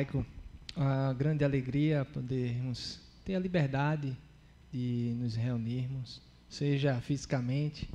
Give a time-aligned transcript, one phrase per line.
[0.00, 0.24] Mosaico,
[0.76, 4.16] a grande alegria podermos ter a liberdade
[4.72, 7.86] de nos reunirmos, seja fisicamente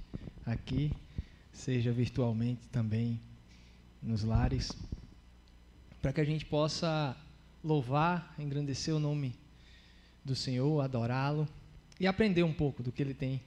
[0.45, 0.91] aqui,
[1.51, 3.19] seja virtualmente também
[4.03, 4.71] nos lares,
[5.99, 7.17] para que a gente possa
[7.63, 9.33] louvar, engrandecer o nome
[10.23, 11.47] do Senhor, adorá-lo
[11.99, 13.41] e aprender um pouco do que ele tem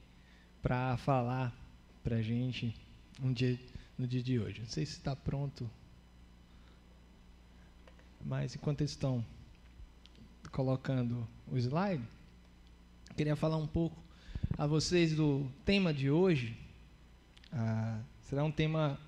[0.61, 1.55] para falar
[2.03, 2.75] para a gente
[3.23, 3.57] um dia,
[3.97, 4.59] no dia de hoje.
[4.59, 5.69] Não sei se está pronto,
[8.23, 9.23] mas enquanto eles estão
[10.51, 12.03] colocando o slide,
[13.15, 13.97] queria falar um pouco
[14.57, 16.57] a vocês do tema de hoje.
[17.51, 18.99] Ah, será um tema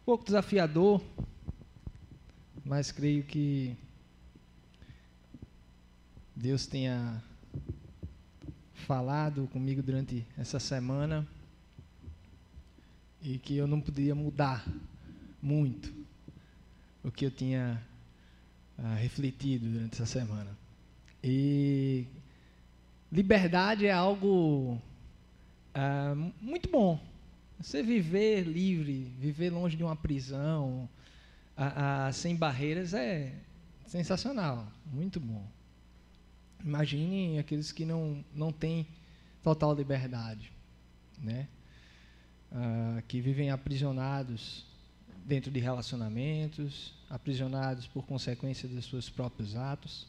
[0.00, 1.02] um pouco desafiador,
[2.64, 3.76] mas creio que
[6.34, 7.22] Deus tenha
[8.86, 11.26] falado comigo durante essa semana
[13.20, 14.64] e que eu não podia mudar
[15.42, 15.92] muito
[17.02, 17.82] o que eu tinha
[18.78, 20.56] ah, refletido durante essa semana.
[21.22, 22.06] E
[23.10, 24.80] liberdade é algo
[25.74, 27.00] ah, muito bom.
[27.60, 30.86] Você viver livre, viver longe de uma prisão,
[32.12, 33.32] sem barreiras, é
[33.86, 35.42] sensacional, muito bom.
[36.62, 38.86] Imaginem aqueles que não, não têm
[39.42, 40.52] total liberdade,
[41.18, 41.48] né?
[42.52, 44.66] Ah, que vivem aprisionados
[45.26, 50.06] dentro de relacionamentos, aprisionados por consequência dos seus próprios atos.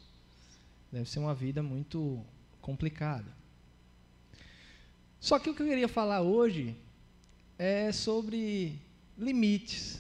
[0.92, 2.23] Deve ser uma vida muito
[2.62, 3.26] complicada.
[5.20, 6.76] Só que o que eu queria falar hoje
[7.58, 8.80] é sobre
[9.18, 10.00] limites.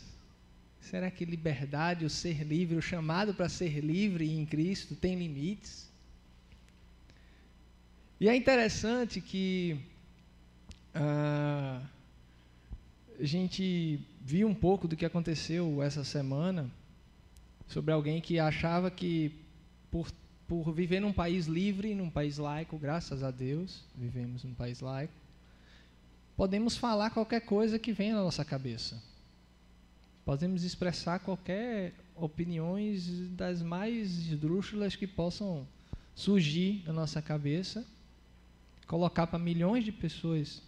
[0.79, 5.89] Será que liberdade, o ser livre, o chamado para ser livre em Cristo tem limites?
[8.19, 9.79] E é interessante que
[10.93, 11.81] ah,
[13.19, 16.69] a gente viu um pouco do que aconteceu essa semana
[17.65, 19.31] sobre alguém que achava que
[19.89, 20.11] por,
[20.45, 25.13] por viver num país livre, num país laico, graças a Deus, vivemos num país laico,
[26.35, 29.01] podemos falar qualquer coisa que venha na nossa cabeça.
[30.25, 35.65] Podemos expressar qualquer opiniões das mais esdrúxulas que possam
[36.13, 37.85] surgir na nossa cabeça
[38.85, 40.61] colocar para milhões de pessoas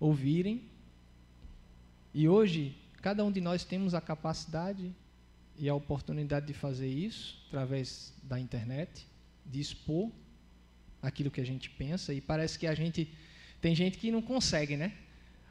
[0.00, 0.62] ouvirem.
[2.14, 2.74] E hoje,
[3.06, 4.92] cada um de nós temos a capacidade
[5.56, 9.06] e a oportunidade de fazer isso através da internet,
[9.44, 10.10] de expor
[11.00, 12.12] aquilo que a gente pensa.
[12.12, 13.08] E parece que a gente.
[13.60, 14.92] Tem gente que não consegue, né?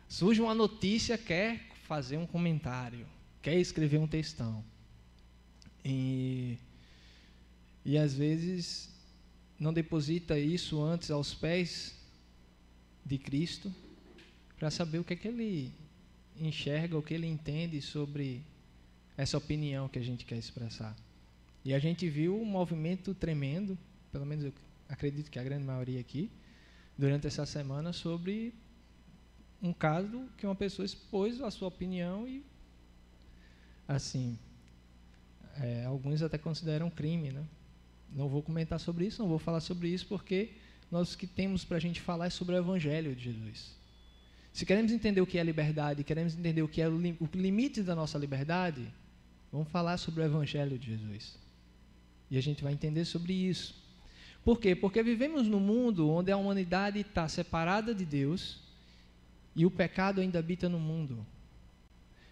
[0.09, 3.07] Surge uma notícia, quer fazer um comentário,
[3.41, 4.61] quer escrever um textão.
[5.85, 6.57] E,
[7.85, 8.89] e às vezes
[9.57, 11.95] não deposita isso antes aos pés
[13.05, 13.73] de Cristo,
[14.59, 15.84] para saber o que é que ele
[16.39, 18.43] enxerga, o que ele entende sobre
[19.17, 20.95] essa opinião que a gente quer expressar.
[21.63, 23.77] E a gente viu um movimento tremendo,
[24.11, 24.53] pelo menos eu
[24.87, 26.29] acredito que a grande maioria aqui,
[26.97, 28.53] durante essa semana, sobre
[29.61, 32.43] um caso que uma pessoa expôs a sua opinião e,
[33.87, 34.37] assim,
[35.59, 37.43] é, alguns até consideram crime, né?
[38.11, 40.51] Não vou comentar sobre isso, não vou falar sobre isso porque
[40.91, 43.75] nós que temos para a gente falar é sobre o Evangelho de Jesus.
[44.55, 46.97] Se queremos entender o que é liberdade, queremos entender o que é o
[47.33, 48.87] limite da nossa liberdade,
[49.51, 51.37] vamos falar sobre o Evangelho de Jesus.
[52.31, 53.75] E a gente vai entender sobre isso.
[54.45, 54.73] Por quê?
[54.73, 58.61] Porque vivemos num mundo onde a humanidade está separada de Deus
[59.53, 61.27] e o pecado ainda habita no mundo.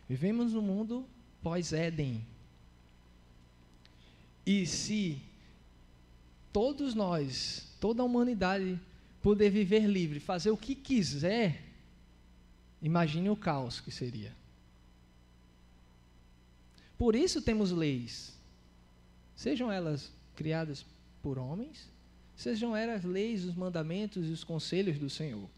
[0.07, 1.05] Vivemos num mundo
[1.41, 2.25] pós-Éden.
[4.45, 5.21] E se
[6.53, 8.79] todos nós toda a humanidade
[9.21, 11.72] poder viver livre, fazer o que quiser,
[12.83, 14.35] imagine o caos que seria.
[16.97, 18.37] Por isso temos leis,
[19.35, 20.85] sejam elas criadas
[21.21, 21.89] por homens,
[22.35, 25.49] sejam elas leis, os mandamentos e os conselhos do Senhor.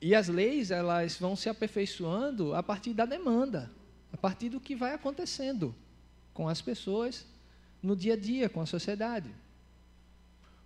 [0.00, 3.70] E as leis, elas vão se aperfeiçoando a partir da demanda,
[4.12, 5.74] a partir do que vai acontecendo
[6.34, 7.26] com as pessoas
[7.82, 9.30] no dia a dia, com a sociedade.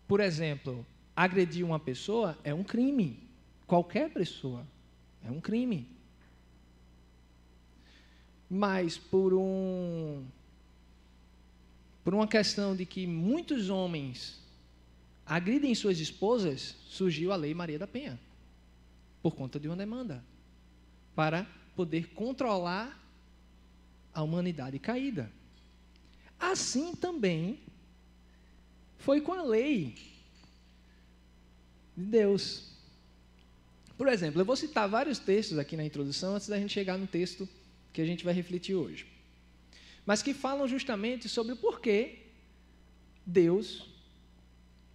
[0.09, 3.26] Por exemplo, agredir uma pessoa é um crime.
[3.67, 4.67] Qualquer pessoa
[5.25, 5.89] é um crime.
[8.49, 10.25] Mas por um
[12.05, 14.41] por uma questão de que muitos homens
[15.27, 18.17] agridem suas esposas, surgiu a lei Maria da Penha.
[19.21, 20.25] Por conta de uma demanda
[21.17, 23.03] para poder controlar
[24.15, 25.33] a humanidade caída.
[26.39, 27.59] Assim também
[28.99, 29.97] foi com a lei
[31.97, 32.76] de Deus.
[33.97, 37.07] Por exemplo, eu vou citar vários textos aqui na introdução antes da gente chegar no
[37.07, 37.49] texto
[37.93, 39.07] que a gente vai refletir hoje.
[40.05, 42.21] mas que falam justamente sobre o porquê
[43.25, 43.89] Deus,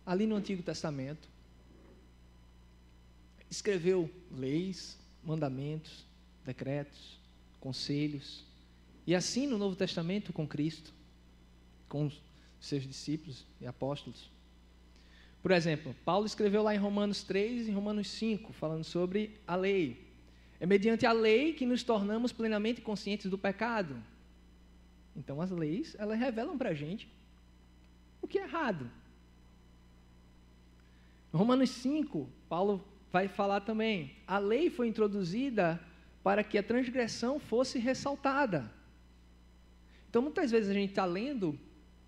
[0.05, 1.27] ali no Antigo Testamento,
[3.49, 6.05] escreveu leis, mandamentos,
[6.45, 7.19] decretos,
[7.59, 8.45] conselhos,
[9.05, 10.93] e assim no Novo Testamento com Cristo,
[11.89, 12.09] com
[12.61, 14.30] seus discípulos e apóstolos.
[15.41, 20.07] Por exemplo, Paulo escreveu lá em Romanos 3 e Romanos 5, falando sobre a lei.
[20.59, 23.95] É mediante a lei que nos tornamos plenamente conscientes do pecado.
[25.15, 27.09] Então, as leis, elas revelam para a gente
[28.21, 28.89] o que é errado.
[31.33, 35.81] Romanos 5, Paulo vai falar também: a lei foi introduzida
[36.23, 38.71] para que a transgressão fosse ressaltada.
[40.09, 41.57] Então, muitas vezes a gente está lendo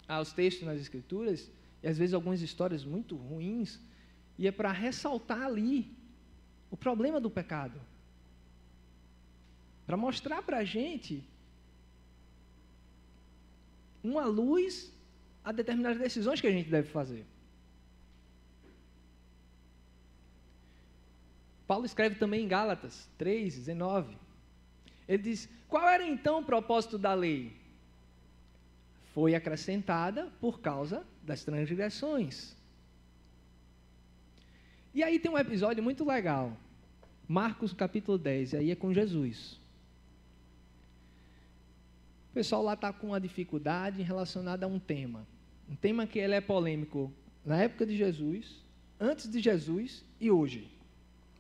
[0.07, 1.49] ah, os textos nas Escrituras,
[1.83, 3.77] e às vezes algumas histórias muito ruins,
[4.37, 5.93] e é para ressaltar ali
[6.71, 7.79] o problema do pecado.
[9.85, 11.21] Para mostrar para a gente
[14.01, 14.91] uma luz
[15.43, 17.25] a determinadas decisões que a gente deve fazer.
[21.67, 24.17] Paulo escreve também em Gálatas 3, 19.
[25.07, 27.53] Ele diz: Qual era então o propósito da lei?
[29.13, 32.55] Foi acrescentada por causa das transgressões.
[34.93, 36.55] E aí tem um episódio muito legal.
[37.27, 39.59] Marcos capítulo 10, aí é com Jesus.
[42.29, 45.25] O pessoal lá está com uma dificuldade relacionada a um tema.
[45.69, 47.11] Um tema que ele é polêmico
[47.45, 48.61] na época de Jesus,
[48.99, 50.69] antes de Jesus e hoje.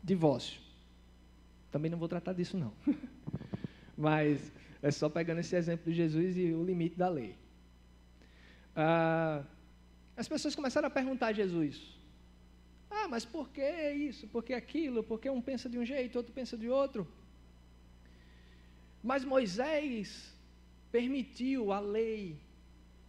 [0.03, 0.61] Divórcio.
[1.71, 2.73] Também não vou tratar disso, não.
[3.97, 4.51] Mas
[4.81, 7.35] é só pegando esse exemplo de Jesus e o limite da lei.
[8.75, 9.43] Ah,
[10.15, 11.81] as pessoas começaram a perguntar a Jesus:
[12.89, 14.27] Ah, mas por que isso?
[14.27, 15.03] Por que aquilo?
[15.03, 17.07] Por que um pensa de um jeito, outro pensa de outro?
[19.01, 20.33] Mas Moisés
[20.91, 22.37] permitiu a lei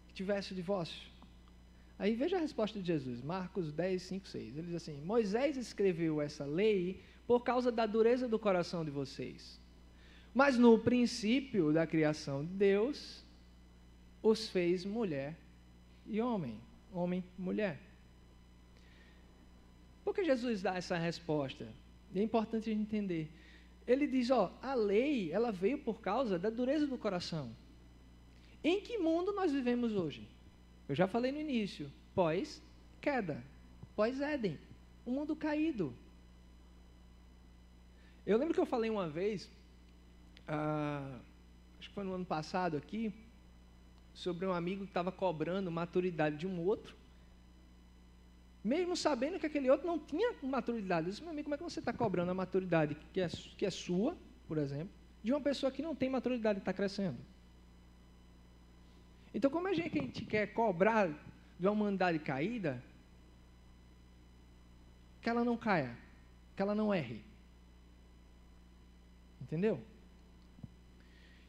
[0.08, 1.14] que tivesse o divórcio.
[1.98, 4.56] Aí veja a resposta de Jesus, Marcos 10, 5, 6.
[4.56, 9.60] Ele diz assim: Moisés escreveu essa lei por causa da dureza do coração de vocês.
[10.34, 13.24] Mas no princípio da criação de Deus,
[14.20, 15.38] os fez mulher
[16.06, 16.58] e homem,
[16.94, 17.80] homem e mulher.
[20.04, 21.66] Por que Jesus dá essa resposta?
[22.14, 23.30] É importante a gente entender.
[23.86, 27.54] Ele diz, ó, a lei, ela veio por causa da dureza do coração.
[28.62, 30.26] Em que mundo nós vivemos hoje?
[30.88, 33.42] Eu já falei no início, pós-queda,
[33.96, 34.58] pós-Éden,
[35.06, 35.94] um mundo caído.
[38.24, 39.50] Eu lembro que eu falei uma vez,
[40.48, 41.20] ah,
[41.78, 43.12] acho que foi no ano passado aqui,
[44.14, 46.94] sobre um amigo que estava cobrando maturidade de um outro,
[48.62, 51.08] mesmo sabendo que aquele outro não tinha maturidade.
[51.08, 53.28] Eu disse, meu amigo, como é que você está cobrando a maturidade que é,
[53.58, 54.16] que é sua,
[54.48, 57.18] por exemplo, de uma pessoa que não tem maturidade e está crescendo?
[59.34, 61.08] Então, como é que a gente quer cobrar
[61.58, 62.82] de uma humanidade caída,
[65.20, 65.96] que ela não caia,
[66.54, 67.20] que ela não erre?
[69.42, 69.82] Entendeu?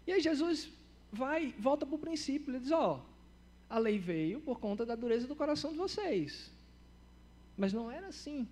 [0.08, 0.70] E aí Jesus
[1.16, 3.04] vai, volta para o princípio, ele diz, ó,
[3.70, 6.52] a lei veio por conta da dureza do coração de vocês.
[7.58, 8.48] Mas não era assim.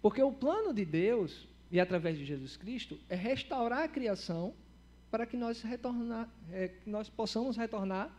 [0.00, 4.54] Porque o plano de Deus, e através de Jesus Cristo, é restaurar a criação
[5.10, 8.10] para que nós, retornar, é, que nós possamos retornar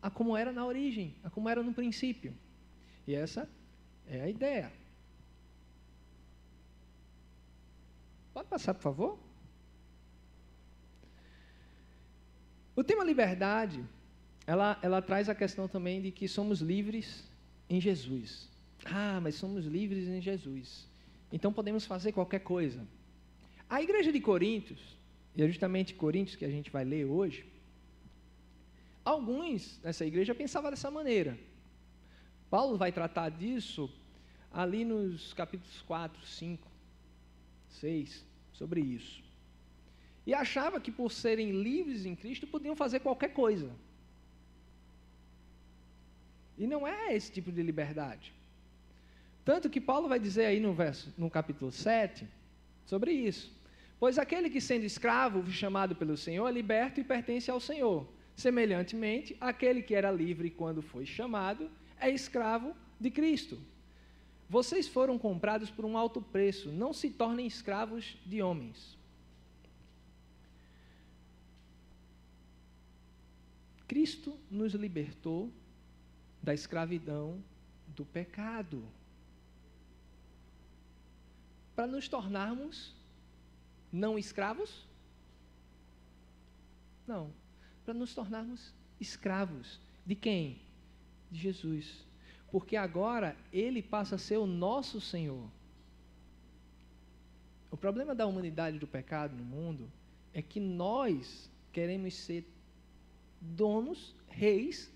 [0.00, 2.32] a como era na origem, a como era no princípio.
[3.06, 3.48] E essa
[4.06, 4.72] é a ideia.
[8.32, 9.25] Pode passar, por favor?
[12.76, 13.82] O tema liberdade,
[14.46, 17.24] ela, ela traz a questão também de que somos livres
[17.68, 18.48] em Jesus.
[18.84, 20.86] Ah, mas somos livres em Jesus.
[21.32, 22.86] Então podemos fazer qualquer coisa.
[23.68, 24.96] A igreja de Coríntios,
[25.34, 27.44] e é justamente Coríntios que a gente vai ler hoje,
[29.06, 31.38] Alguns nessa igreja pensavam dessa maneira.
[32.50, 33.88] Paulo vai tratar disso
[34.52, 36.68] ali nos capítulos 4, 5,
[37.68, 39.22] 6, sobre isso.
[40.26, 43.70] E achava que por serem livres em Cristo podiam fazer qualquer coisa.
[46.58, 48.32] E não é esse tipo de liberdade.
[49.44, 52.26] Tanto que Paulo vai dizer aí no verso, no capítulo 7,
[52.84, 53.54] sobre isso.
[54.00, 58.06] Pois aquele que sendo escravo, chamado pelo Senhor, é liberto e pertence ao Senhor.
[58.34, 63.58] Semelhantemente, aquele que era livre quando foi chamado é escravo de Cristo.
[64.48, 68.95] Vocês foram comprados por um alto preço, não se tornem escravos de homens.
[73.86, 75.50] Cristo nos libertou
[76.42, 77.42] da escravidão
[77.88, 78.84] do pecado,
[81.74, 82.94] para nos tornarmos
[83.92, 84.86] não escravos?
[87.06, 87.30] Não,
[87.84, 89.78] para nos tornarmos escravos.
[90.04, 90.60] De quem?
[91.30, 92.04] De Jesus.
[92.50, 95.48] Porque agora ele passa a ser o nosso Senhor.
[97.70, 99.90] O problema da humanidade do pecado no mundo
[100.32, 102.46] é que nós queremos ser
[103.54, 104.92] donos, reis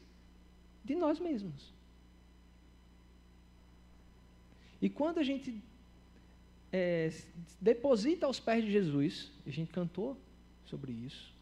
[0.85, 1.73] de nós mesmos.
[4.81, 5.63] E quando a gente
[6.73, 7.13] é,
[7.61, 10.17] deposita aos pés de Jesus, a gente cantou
[10.65, 11.33] sobre isso.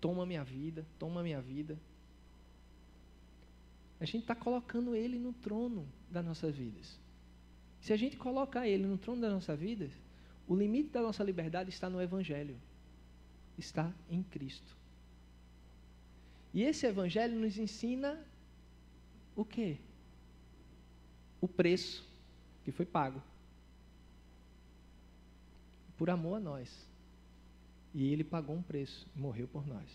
[0.00, 1.78] Toma minha vida, toma minha vida.
[4.00, 6.98] A gente está colocando Ele no trono das nossas vidas.
[7.80, 9.92] Se a gente colocar Ele no trono das nossas vidas,
[10.48, 12.56] o limite da nossa liberdade está no Evangelho,
[13.56, 14.79] está em Cristo.
[16.52, 18.18] E esse Evangelho nos ensina
[19.36, 19.78] o quê?
[21.40, 22.08] O preço
[22.64, 23.22] que foi pago
[25.96, 26.88] por amor a nós.
[27.92, 29.88] E ele pagou um preço, morreu por nós.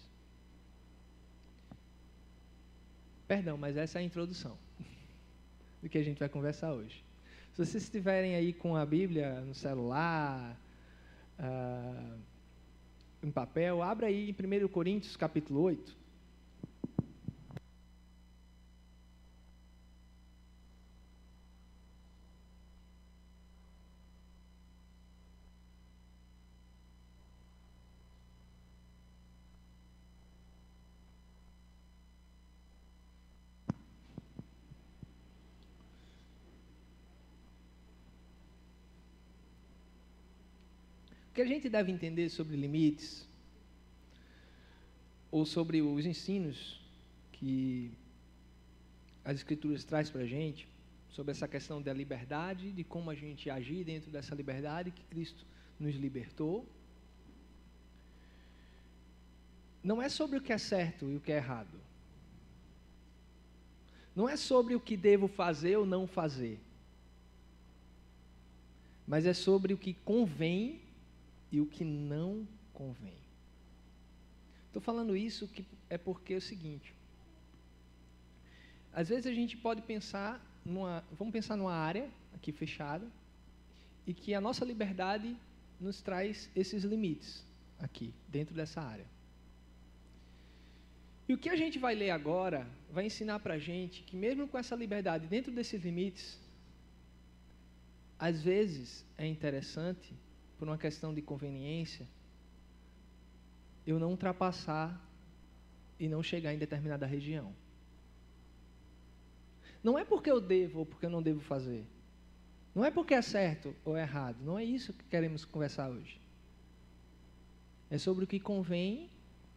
[3.28, 4.56] Perdão, mas essa é a introdução
[5.82, 7.04] do que a gente vai conversar hoje.
[7.54, 10.60] Se vocês estiverem aí com a Bíblia no celular,
[11.40, 12.20] uh,
[13.24, 16.05] em papel, abra aí em 1 Coríntios capítulo 8.
[41.46, 43.28] A gente deve entender sobre limites,
[45.32, 46.82] ou sobre os ensinos
[47.32, 47.92] que
[49.24, 50.68] as Escrituras traz para a gente,
[51.10, 55.46] sobre essa questão da liberdade, de como a gente agir dentro dessa liberdade que Cristo
[55.80, 56.66] nos libertou.
[59.84, 61.80] Não é sobre o que é certo e o que é errado.
[64.16, 66.60] Não é sobre o que devo fazer ou não fazer.
[69.06, 70.85] Mas é sobre o que convém
[71.56, 73.18] e o que não convém.
[74.68, 76.94] Estou falando isso que é porque é o seguinte.
[78.92, 80.32] Às vezes a gente pode pensar
[80.66, 83.08] numa, vamos pensar numa área aqui fechada
[84.06, 85.34] e que a nossa liberdade
[85.80, 87.46] nos traz esses limites
[87.80, 89.06] aqui dentro dessa área.
[91.30, 94.46] E o que a gente vai ler agora vai ensinar para a gente que mesmo
[94.46, 96.38] com essa liberdade dentro desses limites,
[98.20, 100.14] às vezes é interessante
[100.58, 102.08] por uma questão de conveniência,
[103.86, 105.00] eu não ultrapassar
[106.00, 107.54] e não chegar em determinada região.
[109.84, 111.86] Não é porque eu devo ou porque eu não devo fazer.
[112.74, 114.38] Não é porque é certo ou é errado.
[114.42, 116.20] Não é isso que queremos conversar hoje.
[117.90, 119.10] É sobre o que convém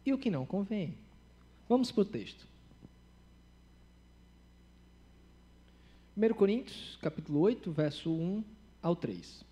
[0.05, 0.97] e o que não convém.
[1.67, 2.47] Vamos para o texto.
[6.15, 8.43] 1 Coríntios, capítulo 8, verso 1
[8.81, 9.48] ao 3.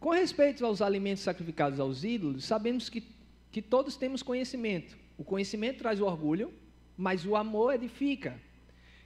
[0.00, 3.04] Com respeito aos alimentos sacrificados aos ídolos, sabemos que,
[3.52, 4.96] que todos temos conhecimento.
[5.18, 6.50] O conhecimento traz o orgulho,
[6.96, 8.40] mas o amor edifica.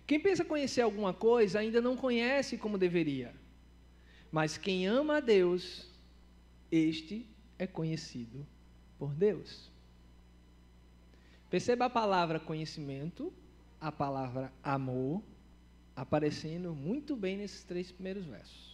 [0.06, 3.34] Quem pensa conhecer alguma coisa ainda não conhece como deveria.
[4.30, 5.90] Mas quem ama a Deus,
[6.70, 7.26] este
[7.58, 8.46] é conhecido
[8.96, 9.68] por Deus.
[11.50, 13.32] Perceba a palavra conhecimento,
[13.80, 15.22] a palavra amor,
[15.96, 18.73] aparecendo muito bem nesses três primeiros versos.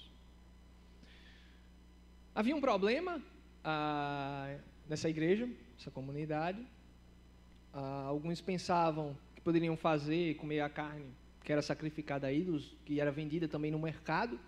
[2.34, 3.20] Havia um problema
[3.64, 4.56] ah,
[4.88, 6.64] nessa igreja, nessa comunidade.
[7.72, 11.06] Ah, alguns pensavam que poderiam fazer, comer a carne
[11.42, 14.38] que era sacrificada a ídolos, que era vendida também no mercado,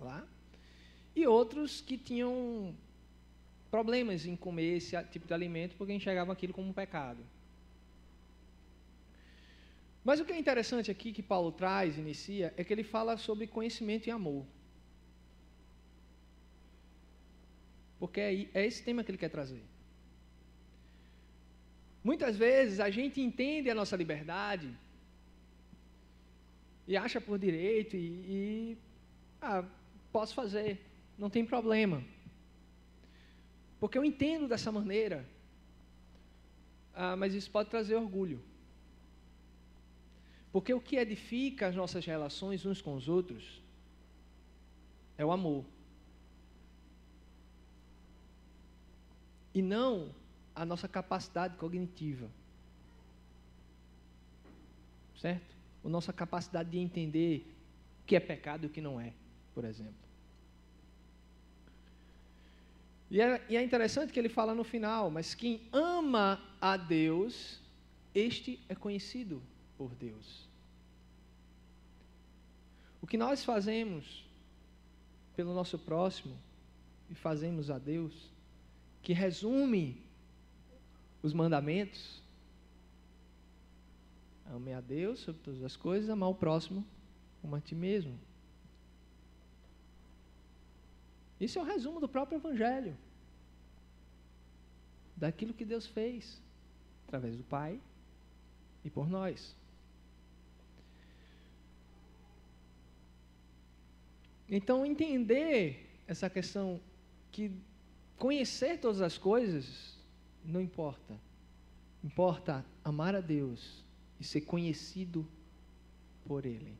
[0.00, 0.26] lá.
[1.14, 2.74] E outros que tinham
[3.70, 7.22] problemas em comer esse tipo de alimento porque enxergavam aquilo como um pecado.
[10.04, 13.46] Mas o que é interessante aqui que Paulo traz, inicia, é que ele fala sobre
[13.46, 14.46] conhecimento e amor.
[18.04, 19.62] Porque é, é esse tema que ele quer trazer.
[22.08, 24.68] Muitas vezes a gente entende a nossa liberdade
[26.86, 28.06] e acha por direito e,
[28.36, 28.78] e
[29.40, 29.64] ah,
[30.12, 30.84] posso fazer,
[31.16, 32.04] não tem problema.
[33.80, 35.24] Porque eu entendo dessa maneira,
[36.92, 38.38] ah, mas isso pode trazer orgulho.
[40.52, 43.62] Porque o que edifica as nossas relações uns com os outros
[45.16, 45.64] é o amor.
[49.54, 50.10] E não
[50.54, 52.28] a nossa capacidade cognitiva.
[55.16, 55.54] Certo?
[55.84, 57.46] A nossa capacidade de entender
[58.02, 59.12] o que é pecado e o que não é,
[59.54, 60.04] por exemplo.
[63.10, 67.60] E é, e é interessante que ele fala no final: Mas quem ama a Deus,
[68.14, 69.40] este é conhecido
[69.78, 70.48] por Deus.
[73.00, 74.24] O que nós fazemos
[75.36, 76.36] pelo nosso próximo
[77.10, 78.32] e fazemos a Deus,
[79.04, 80.02] que resume
[81.22, 82.22] os mandamentos,
[84.46, 86.84] ame a Deus sobre todas as coisas, amar o próximo
[87.42, 88.18] como a ti mesmo.
[91.38, 92.96] Isso é o resumo do próprio Evangelho.
[95.14, 96.40] Daquilo que Deus fez
[97.06, 97.78] através do Pai
[98.82, 99.54] e por nós.
[104.48, 106.80] Então, entender essa questão
[107.30, 107.50] que
[108.18, 109.94] conhecer todas as coisas
[110.44, 111.18] não importa.
[112.02, 113.82] Importa amar a Deus
[114.20, 115.26] e ser conhecido
[116.26, 116.74] por Ele.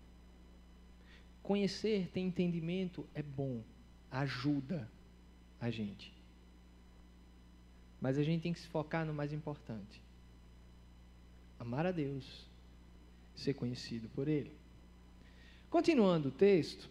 [1.42, 3.62] Conhecer, ter entendimento é bom,
[4.10, 4.90] ajuda
[5.60, 6.12] a gente.
[8.00, 10.02] Mas a gente tem que se focar no mais importante:
[11.58, 12.46] amar a Deus,
[13.34, 14.52] ser conhecido por Ele.
[15.70, 16.88] Continuando o texto,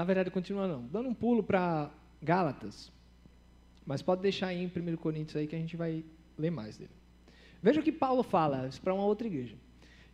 [0.00, 0.86] na verdade, continua não.
[0.86, 1.90] Dando um pulo para
[2.22, 2.90] Gálatas.
[3.84, 6.02] Mas pode deixar aí em 1 Coríntios aí que a gente vai
[6.38, 6.90] ler mais dele.
[7.62, 9.56] Veja o que Paulo fala para uma outra igreja.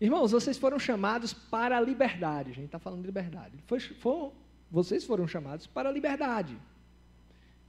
[0.01, 2.51] Irmãos, vocês foram chamados para a liberdade.
[2.51, 3.63] A gente está falando de liberdade.
[3.65, 4.33] Foi, foi,
[4.69, 6.59] vocês foram chamados para a liberdade.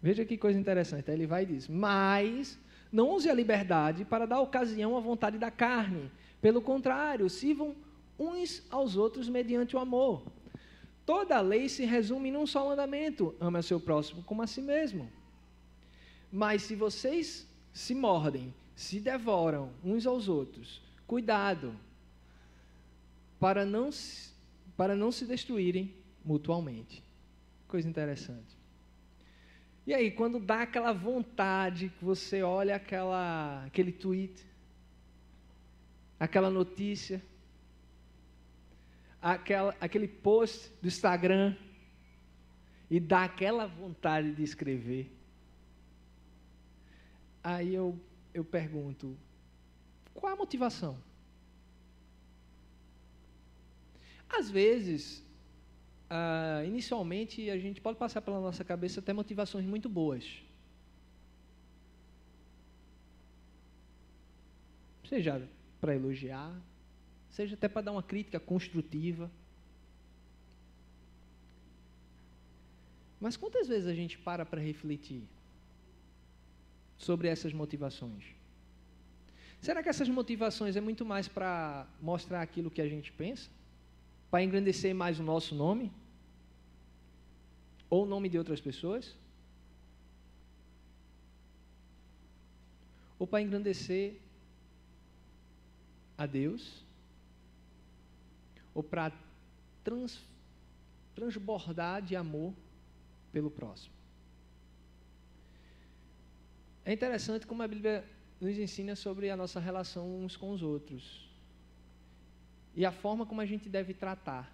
[0.02, 1.12] Veja que coisa interessante.
[1.12, 2.58] Aí ele vai e diz: Mas
[2.92, 6.12] não use a liberdade para dar ocasião à vontade da carne.
[6.42, 7.76] Pelo contrário, sirvam
[8.18, 10.24] uns aos outros mediante o amor.
[11.08, 14.62] Toda a lei se resume num só mandamento: ame o seu próximo como a si
[14.62, 15.10] mesmo.
[16.30, 21.74] Mas se vocês se mordem, se devoram uns aos outros, cuidado,
[23.39, 23.89] para não,
[24.76, 27.02] para não se destruírem mutualmente.
[27.70, 28.58] Coisa interessante.
[29.86, 34.46] E aí, quando dá aquela vontade, que você olha aquela, aquele tweet,
[36.20, 37.24] aquela notícia,
[39.21, 41.56] aquela, aquele post do Instagram
[42.89, 45.12] e dá aquela vontade de escrever.
[47.43, 47.99] Aí eu,
[48.34, 49.17] eu pergunto:
[50.13, 50.97] qual a motivação?
[54.30, 55.25] Às vezes,
[56.10, 60.43] ah, inicialmente, a gente pode passar pela nossa cabeça até motivações muito boas.
[65.08, 65.47] Seja
[65.80, 66.53] para elogiar,
[67.30, 69.30] seja até para dar uma crítica construtiva.
[73.20, 75.24] Mas quantas vezes a gente para para refletir
[76.98, 78.24] sobre essas motivações?
[79.62, 83.50] Será que essas motivações é muito mais para mostrar aquilo que a gente pensa?
[84.30, 85.92] Para engrandecer mais o nosso nome?
[87.90, 89.16] Ou o nome de outras pessoas?
[93.18, 94.20] Ou para engrandecer
[96.18, 96.87] a Deus?
[98.78, 99.12] Ou para
[99.84, 100.24] trans,
[101.16, 102.54] transbordar de amor
[103.32, 103.96] pelo próximo.
[106.86, 108.08] É interessante como a Bíblia
[108.40, 111.28] nos ensina sobre a nossa relação uns com os outros
[112.76, 114.46] e a forma como a gente deve tratar.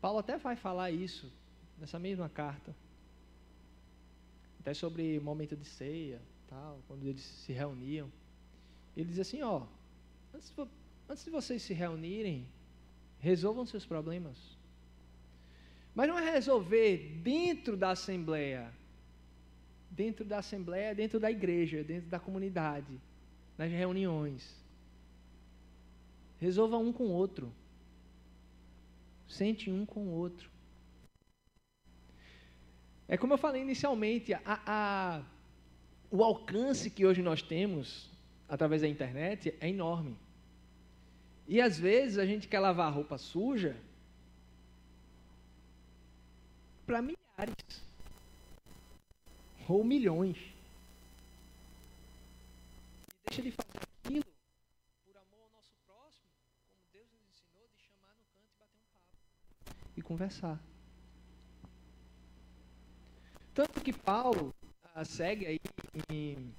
[0.00, 1.32] Paulo até vai falar isso
[1.76, 2.72] nessa mesma carta,
[4.60, 8.08] até sobre momento de ceia, tal, quando eles se reuniam.
[8.96, 9.66] Ele diz assim, ó,
[10.32, 10.48] antes
[11.10, 12.46] Antes de vocês se reunirem,
[13.18, 14.38] resolvam seus problemas.
[15.92, 18.72] Mas não é resolver dentro da assembleia,
[19.90, 23.00] dentro da assembleia, dentro da igreja, dentro da comunidade,
[23.58, 24.54] nas reuniões.
[26.38, 27.52] Resolva um com o outro.
[29.26, 30.48] Sente um com o outro.
[33.08, 35.22] É como eu falei inicialmente, a, a,
[36.08, 38.08] o alcance que hoje nós temos
[38.48, 40.16] através da internet é enorme.
[41.50, 43.76] E às vezes a gente quer lavar roupa suja
[46.86, 47.82] para milhares
[49.68, 50.36] ou milhões.
[53.02, 54.22] E deixa de fazer aquilo
[55.04, 56.28] por amor ao nosso próximo,
[56.68, 60.60] como Deus nos ensinou, de chamar no canto e bater um papo e conversar.
[63.52, 64.54] Tanto que Paulo
[64.94, 65.58] ah, segue aí
[66.08, 66.54] em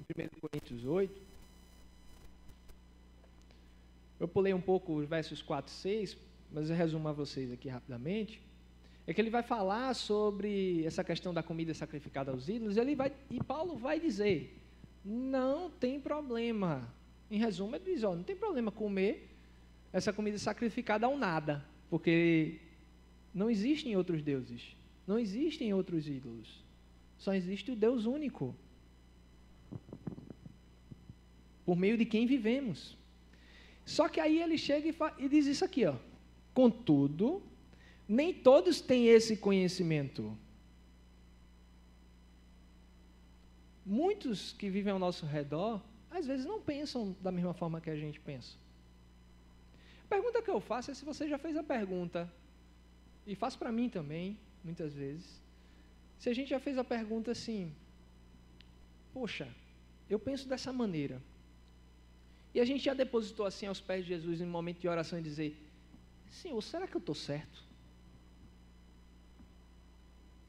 [0.00, 1.31] 1 Coríntios 8,
[4.22, 6.16] eu pulei um pouco os versos 4 e 6,
[6.52, 8.40] mas eu resumo a vocês aqui rapidamente.
[9.04, 13.12] É que ele vai falar sobre essa questão da comida sacrificada aos ídolos, ele vai,
[13.28, 14.62] e Paulo vai dizer:
[15.04, 16.88] não tem problema.
[17.28, 19.28] Em resumo, ele diz: ó, não tem problema comer
[19.92, 22.60] essa comida sacrificada ao nada, porque
[23.34, 24.76] Não existem outros deuses.
[25.04, 26.64] Não existem outros ídolos.
[27.18, 28.54] Só existe o Deus único.
[31.64, 33.01] Por meio de quem vivemos.
[33.84, 35.96] Só que aí ele chega e, e diz isso aqui, ó.
[36.54, 37.42] Contudo,
[38.08, 40.36] nem todos têm esse conhecimento.
[43.84, 47.96] Muitos que vivem ao nosso redor, às vezes não pensam da mesma forma que a
[47.96, 48.56] gente pensa.
[50.04, 52.30] A pergunta que eu faço é se você já fez a pergunta,
[53.26, 55.40] e faço para mim também, muitas vezes,
[56.18, 57.72] se a gente já fez a pergunta assim,
[59.12, 59.48] poxa,
[60.08, 61.20] eu penso dessa maneira,
[62.54, 65.18] e a gente já depositou assim aos pés de Jesus em um momento de oração
[65.18, 65.56] e dizer,
[66.30, 67.62] Senhor, será que eu estou certo?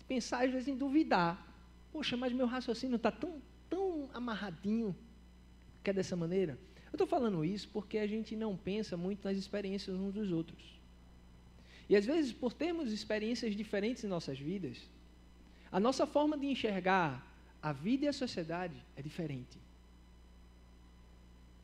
[0.07, 1.47] Pensar às vezes em duvidar.
[1.91, 4.95] Poxa, mas meu raciocínio está tão, tão amarradinho
[5.83, 6.57] que é dessa maneira.
[6.85, 10.79] Eu estou falando isso porque a gente não pensa muito nas experiências uns dos outros.
[11.89, 14.77] E às vezes, por termos experiências diferentes em nossas vidas,
[15.71, 17.25] a nossa forma de enxergar
[17.61, 19.57] a vida e a sociedade é diferente.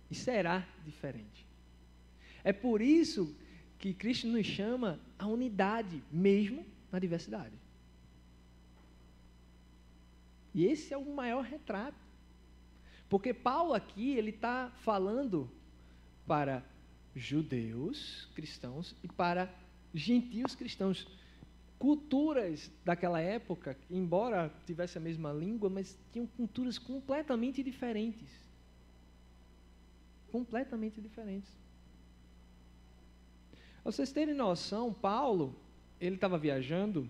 [0.10, 1.46] E será diferente.
[2.44, 3.36] É por isso
[3.78, 7.54] que Cristo nos chama a unidade, mesmo na diversidade.
[10.54, 11.98] E esse é o maior retrato.
[13.08, 15.50] Porque Paulo aqui, ele está falando
[16.28, 16.64] para
[17.16, 19.52] judeus cristãos e para
[19.94, 21.08] gentios cristãos.
[21.78, 28.30] Culturas daquela época, embora tivesse a mesma língua, mas tinham culturas completamente diferentes.
[30.32, 31.50] Completamente diferentes.
[33.84, 35.56] Pra vocês terem noção, Paulo,
[36.00, 37.10] ele estava viajando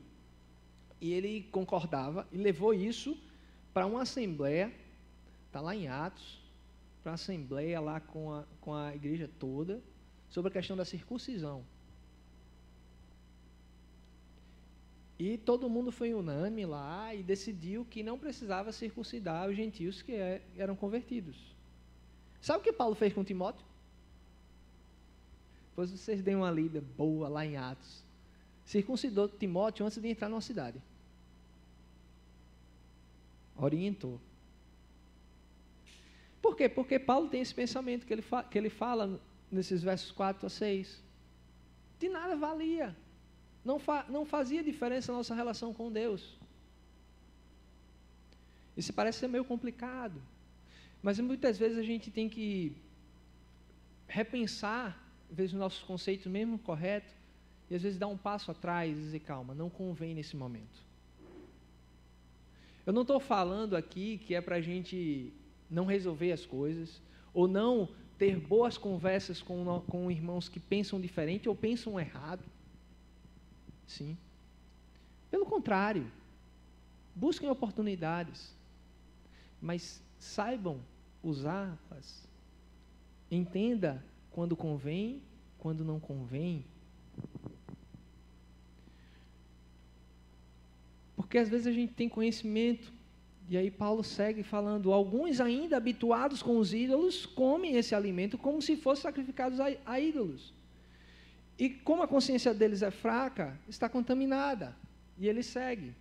[1.02, 3.18] e ele concordava e levou isso
[3.74, 4.72] para uma assembleia,
[5.48, 6.40] está lá em Atos,
[7.02, 9.82] para uma assembleia lá com a, com a igreja toda,
[10.30, 11.66] sobre a questão da circuncisão.
[15.18, 20.14] E todo mundo foi unânime lá e decidiu que não precisava circuncidar os gentios que
[20.14, 21.59] é, eram convertidos.
[22.42, 23.66] Sabe o que Paulo fez com Timóteo?
[25.70, 28.04] Depois vocês deem uma lida boa lá em Atos.
[28.66, 30.82] Circuncidou Timóteo antes de entrar na cidade
[33.66, 34.20] orientou.
[36.42, 36.70] Por quê?
[36.70, 39.20] Porque Paulo tem esse pensamento que ele, que ele fala
[39.52, 41.04] nesses versos 4 a 6.
[42.00, 42.96] De nada valia.
[43.64, 46.38] Não, fa não fazia diferença a nossa relação com Deus.
[48.78, 50.22] Isso parece ser meio complicado.
[51.02, 52.76] Mas muitas vezes a gente tem que
[54.08, 54.98] repensar,
[55.30, 57.14] às vezes, os nossos conceitos mesmo corretos,
[57.70, 60.84] e às vezes dar um passo atrás e dizer, calma, não convém nesse momento.
[62.86, 65.32] Eu não estou falando aqui que é para a gente
[65.70, 67.00] não resolver as coisas,
[67.34, 72.44] ou não ter boas conversas com, com irmãos que pensam diferente ou pensam errado.
[73.86, 74.18] Sim.
[75.30, 76.12] Pelo contrário,
[77.16, 78.54] busquem oportunidades,
[79.62, 80.80] mas saibam
[81.24, 82.28] usá-las.
[83.32, 85.22] Entenda quando convém,
[85.58, 86.66] quando não convém.
[91.16, 92.92] Porque às vezes a gente tem conhecimento,
[93.48, 98.62] e aí Paulo segue falando: alguns ainda habituados com os ídolos comem esse alimento como
[98.62, 100.54] se fossem sacrificados a, a ídolos.
[101.58, 104.76] E como a consciência deles é fraca, está contaminada.
[105.18, 105.94] E ele segue.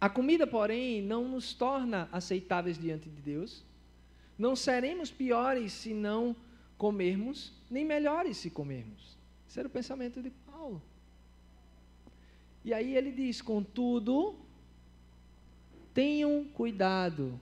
[0.00, 3.64] A comida, porém, não nos torna aceitáveis diante de Deus.
[4.38, 6.36] Não seremos piores se não
[6.76, 9.18] comermos, nem melhores se comermos.
[9.48, 10.80] Esse era o pensamento de Paulo.
[12.64, 14.36] E aí ele diz: contudo,
[15.92, 17.40] tenham cuidado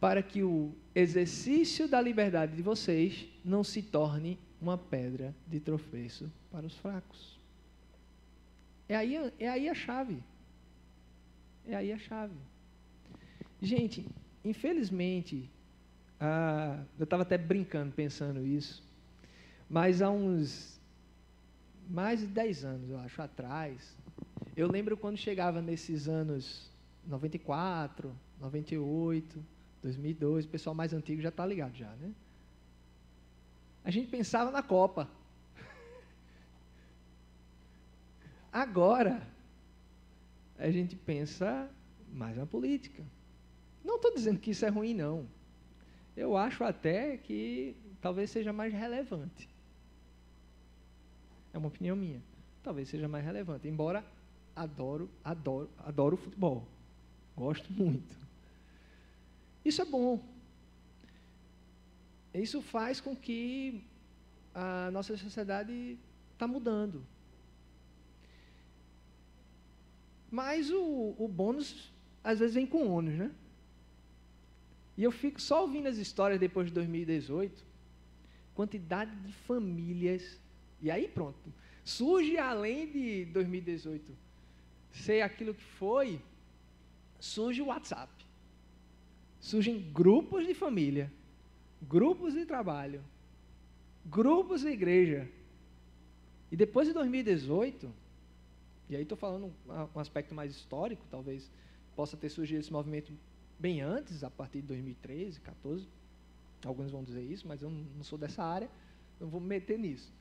[0.00, 6.30] para que o exercício da liberdade de vocês não se torne uma pedra de tropeço
[6.50, 7.38] para os fracos.
[8.88, 10.22] É aí, é aí a chave.
[11.68, 12.34] É aí a chave.
[13.60, 14.08] Gente,
[14.44, 15.50] infelizmente,
[16.20, 18.82] ah, eu estava até brincando pensando isso,
[19.68, 20.80] mas há uns
[21.88, 23.96] mais de 10 anos, eu acho, atrás,
[24.56, 26.70] eu lembro quando chegava nesses anos
[27.06, 29.44] 94, 98,
[29.82, 32.12] 2002, o pessoal mais antigo já está ligado já, né?
[33.84, 35.08] A gente pensava na Copa.
[38.52, 39.22] Agora,
[40.58, 41.70] a gente pensa
[42.12, 43.04] mais na política.
[43.84, 45.26] Não estou dizendo que isso é ruim, não.
[46.16, 49.48] Eu acho até que talvez seja mais relevante.
[51.52, 52.22] É uma opinião minha.
[52.62, 53.68] Talvez seja mais relevante.
[53.68, 54.04] Embora
[54.54, 56.66] adoro, adoro, adoro futebol.
[57.36, 58.16] Gosto muito.
[59.64, 60.22] Isso é bom.
[62.32, 63.84] Isso faz com que
[64.54, 65.98] a nossa sociedade
[66.32, 67.04] está mudando.
[70.36, 71.90] Mas o, o bônus,
[72.22, 73.30] às vezes, vem com ônus, né?
[74.94, 77.64] E eu fico só ouvindo as histórias depois de 2018,
[78.54, 80.38] quantidade de famílias,
[80.82, 81.50] e aí pronto,
[81.82, 84.12] surge além de 2018
[84.90, 86.20] ser aquilo que foi,
[87.18, 88.12] surge o WhatsApp.
[89.40, 91.10] Surgem grupos de família,
[91.80, 93.02] grupos de trabalho,
[94.04, 95.26] grupos de igreja.
[96.52, 97.90] E depois de 2018,
[98.88, 99.52] e aí estou falando
[99.94, 101.50] um aspecto mais histórico, talvez
[101.94, 103.12] possa ter surgido esse movimento
[103.58, 105.88] bem antes, a partir de 2013, 14.
[106.64, 108.70] Alguns vão dizer isso, mas eu não sou dessa área,
[109.20, 110.12] não vou me meter nisso.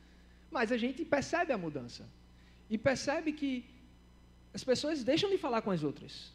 [0.50, 2.08] Mas a gente percebe a mudança.
[2.70, 3.66] E percebe que
[4.54, 6.32] as pessoas deixam de falar com as outras.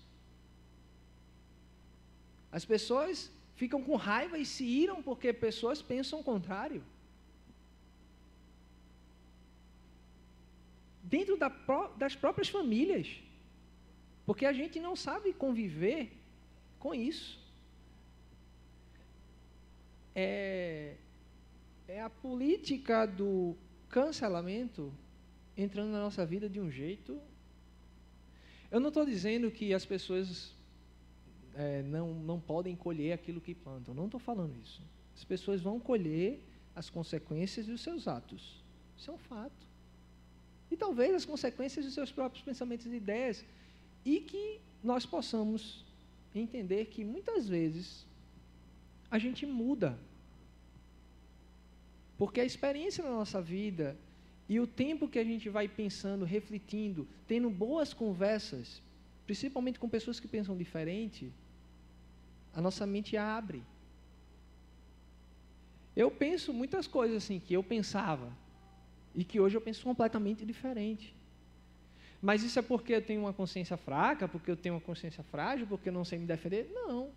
[2.53, 6.83] As pessoas ficam com raiva e se iram porque pessoas pensam o contrário.
[11.11, 11.49] Dentro da,
[11.99, 13.21] das próprias famílias.
[14.25, 16.13] Porque a gente não sabe conviver
[16.79, 17.39] com isso.
[20.15, 20.97] É,
[21.89, 23.57] é a política do
[23.89, 24.93] cancelamento
[25.57, 27.21] entrando na nossa vida de um jeito.
[28.71, 30.55] Eu não estou dizendo que as pessoas
[31.55, 33.93] é, não, não podem colher aquilo que plantam.
[33.95, 34.83] Não estou falando isso.
[35.15, 36.41] As pessoas vão colher
[36.75, 38.65] as consequências dos seus atos.
[38.97, 39.70] Isso é um fato.
[40.71, 43.45] E talvez as consequências dos seus próprios pensamentos e ideias.
[44.05, 45.85] E que nós possamos
[46.35, 48.07] entender que muitas vezes
[49.11, 49.99] a gente muda.
[52.17, 53.97] Porque a experiência na nossa vida
[54.49, 58.83] e o tempo que a gente vai pensando, refletindo, tendo boas conversas,
[59.27, 61.33] principalmente com pessoas que pensam diferente,
[62.53, 63.63] a nossa mente abre.
[65.95, 68.33] Eu penso muitas coisas assim que eu pensava
[69.15, 71.15] e que hoje eu penso completamente diferente.
[72.23, 75.67] Mas isso é porque eu tenho uma consciência fraca, porque eu tenho uma consciência frágil,
[75.67, 76.71] porque eu não sei me defender?
[76.73, 77.11] Não.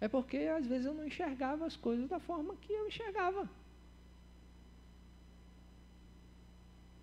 [0.00, 3.48] É porque às vezes eu não enxergava as coisas da forma que eu enxergava.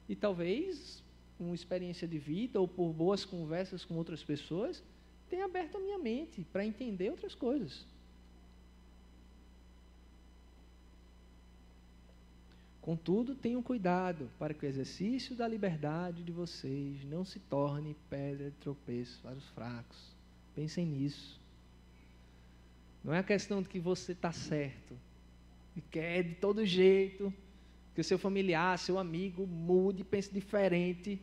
[0.08, 1.04] E talvez
[1.40, 4.82] uma experiência de vida ou por boas conversas com outras pessoas
[5.30, 7.86] tenha aberto a minha mente para entender outras coisas.
[12.86, 18.52] Contudo, tenham cuidado para que o exercício da liberdade de vocês não se torne pedra
[18.52, 20.16] de tropeço para os fracos.
[20.54, 21.42] Pensem nisso.
[23.04, 24.96] Não é a questão de que você está certo
[25.76, 27.34] e quer de todo jeito
[27.96, 31.20] que o seu familiar, seu amigo mude, pense diferente.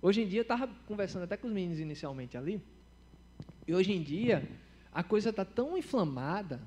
[0.00, 2.62] Hoje em dia, eu estava conversando até com os meninos inicialmente ali,
[3.66, 4.48] e hoje em dia,
[4.92, 6.60] a coisa está tão inflamada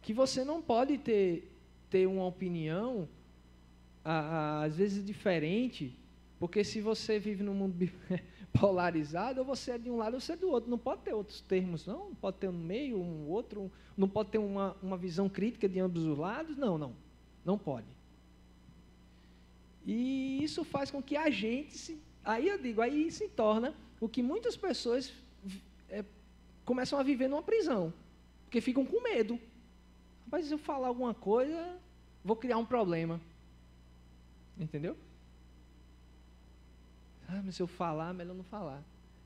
[0.00, 1.59] que você não pode ter
[1.90, 3.08] ter uma opinião,
[4.04, 5.98] às vezes diferente,
[6.38, 7.76] porque se você vive num mundo
[8.58, 10.70] polarizado, ou você é de um lado ou você é do outro.
[10.70, 12.08] Não pode ter outros termos, não.
[12.08, 13.70] Não pode ter um meio, um outro.
[13.96, 16.56] Não pode ter uma, uma visão crítica de ambos os lados.
[16.56, 16.94] Não, não.
[17.44, 17.86] Não pode.
[19.84, 22.00] E isso faz com que a gente se.
[22.24, 25.12] Aí eu digo, aí se torna o que muitas pessoas
[25.88, 26.04] é,
[26.64, 27.92] começam a viver numa prisão.
[28.44, 29.38] Porque ficam com medo.
[30.30, 31.76] Mas se eu falar alguma coisa,
[32.24, 33.20] vou criar um problema.
[34.58, 34.96] Entendeu?
[37.28, 38.82] Ah, mas se eu falar, melhor não falar.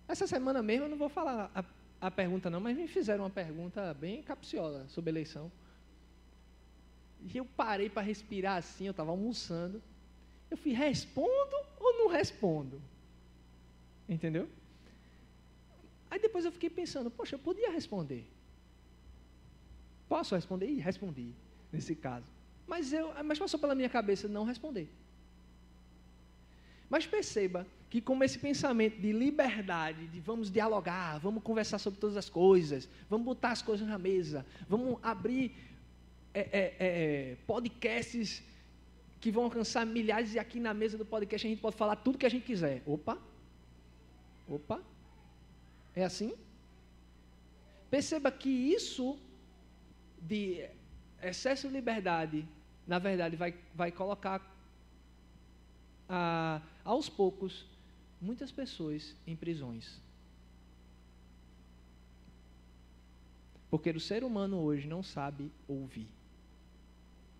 [0.06, 1.64] Essa semana mesmo eu não vou falar a,
[2.00, 5.50] a pergunta não, mas me fizeram uma pergunta bem capciosa sobre eleição.
[7.32, 9.82] E eu parei para respirar assim, eu estava almoçando.
[10.50, 12.80] Eu fui, respondo ou não respondo?
[14.08, 14.48] Entendeu?
[16.10, 18.26] Aí depois eu fiquei pensando, poxa, eu podia responder.
[20.08, 20.68] Posso responder?
[20.68, 21.32] E respondi,
[21.72, 22.26] nesse caso.
[22.66, 24.88] Mas, eu, mas passou pela minha cabeça não responder.
[26.88, 32.16] Mas perceba que como esse pensamento de liberdade, de vamos dialogar, vamos conversar sobre todas
[32.16, 35.54] as coisas, vamos botar as coisas na mesa, vamos abrir
[36.32, 38.42] é, é, é, podcasts
[39.20, 42.18] que vão alcançar milhares e aqui na mesa do podcast a gente pode falar tudo
[42.18, 42.82] que a gente quiser.
[42.84, 43.16] Opa,
[44.48, 44.82] opa,
[45.94, 46.34] é assim?
[47.90, 49.18] Perceba que isso
[50.26, 50.66] de
[51.22, 52.46] excesso de liberdade,
[52.86, 54.42] na verdade, vai, vai colocar
[56.08, 57.66] ah, aos poucos
[58.20, 60.00] muitas pessoas em prisões.
[63.70, 66.08] Porque o ser humano hoje não sabe ouvir.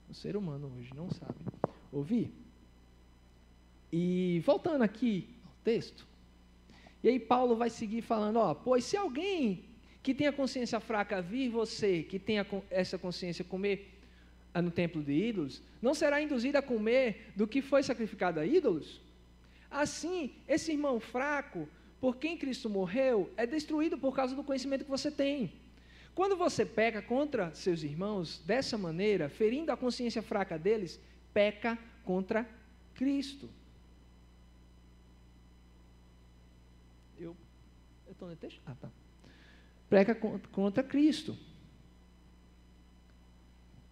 [0.09, 1.38] O ser humano hoje não sabe
[1.92, 2.33] ouvir.
[3.92, 6.07] E voltando aqui ao texto,
[7.03, 9.64] e aí Paulo vai seguir falando, ó, pois se alguém
[10.04, 12.36] que tem a consciência fraca vir você, que tem
[12.70, 13.98] essa consciência comer
[14.54, 19.00] no templo de ídolos, não será induzido a comer do que foi sacrificado a ídolos?
[19.70, 21.66] Assim, esse irmão fraco,
[22.02, 25.50] por quem Cristo morreu, é destruído por causa do conhecimento que você tem.
[26.14, 31.00] Quando você peca contra seus irmãos dessa maneira, ferindo a consciência fraca deles,
[31.32, 32.46] peca contra
[32.94, 33.48] Cristo.
[37.18, 37.34] Eu
[38.10, 38.60] estou no texto?
[38.66, 38.90] Ah, tá.
[39.94, 40.12] Peca
[40.50, 41.37] contra Cristo.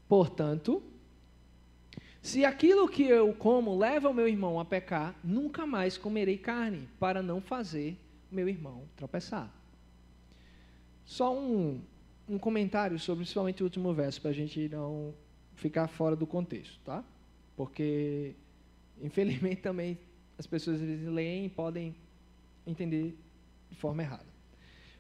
[0.09, 0.83] Portanto,
[2.21, 6.89] se aquilo que eu como leva o meu irmão a pecar, nunca mais comerei carne,
[6.99, 7.97] para não fazer
[8.33, 9.49] meu irmão tropeçar.
[11.05, 11.81] Só um,
[12.29, 15.15] um comentário sobre principalmente o último verso, para a gente não
[15.55, 17.05] ficar fora do contexto, tá?
[17.57, 18.35] Porque,
[19.01, 19.97] infelizmente, também
[20.37, 21.95] as pessoas às vezes leem e podem
[22.67, 23.17] entender
[23.71, 24.32] de forma errada.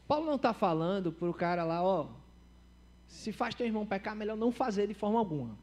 [0.06, 2.08] Paulo não está falando para o cara lá, ó,
[3.06, 5.56] se faz teu irmão pecar, melhor não fazer de forma alguma.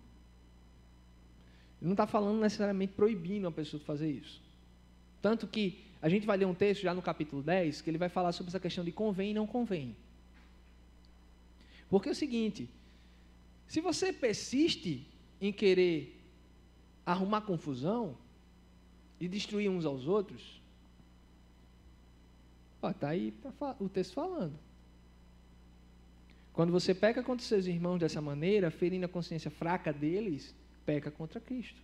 [1.81, 4.41] Ele não está falando necessariamente proibindo a pessoa de fazer isso.
[5.21, 8.09] Tanto que a gente vai ler um texto já no capítulo 10 que ele vai
[8.09, 9.95] falar sobre essa questão de convém e não convém.
[11.89, 12.69] Porque é o seguinte:
[13.67, 15.07] se você persiste
[15.41, 16.21] em querer
[17.05, 18.17] arrumar confusão
[19.19, 20.58] e destruir uns aos outros,
[22.83, 23.33] está aí
[23.79, 24.57] o texto falando.
[26.53, 30.53] Quando você peca contra seus irmãos dessa maneira, ferindo a consciência fraca deles,
[30.85, 31.81] peca contra Cristo.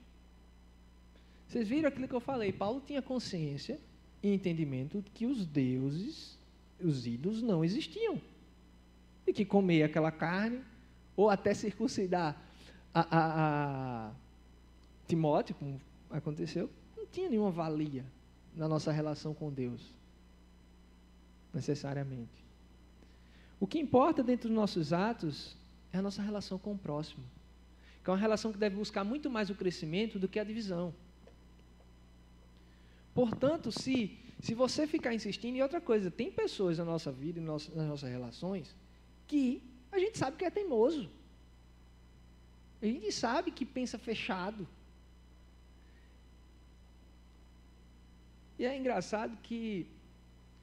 [1.47, 2.51] Vocês viram aquilo que eu falei?
[2.51, 3.79] Paulo tinha consciência
[4.21, 6.37] e entendimento que os deuses,
[6.81, 8.19] os ídolos, não existiam.
[9.25, 10.59] E que comer aquela carne,
[11.15, 12.35] ou até circuncidar
[12.93, 14.11] a, a, a
[15.07, 15.79] Timóteo, como
[16.09, 18.03] aconteceu, não tinha nenhuma valia
[18.55, 19.94] na nossa relação com Deus,
[21.55, 22.43] necessariamente.
[23.59, 25.55] O que importa dentro dos nossos atos
[25.91, 27.23] é a nossa relação com o próximo,
[28.03, 30.93] que é uma relação que deve buscar muito mais o crescimento do que a divisão.
[33.13, 37.69] Portanto, se, se você ficar insistindo, e outra coisa, tem pessoas na nossa vida nas
[37.69, 38.75] nossas relações
[39.25, 41.09] que a gente sabe que é teimoso.
[42.81, 44.67] A gente sabe que pensa fechado.
[48.59, 49.87] E é engraçado que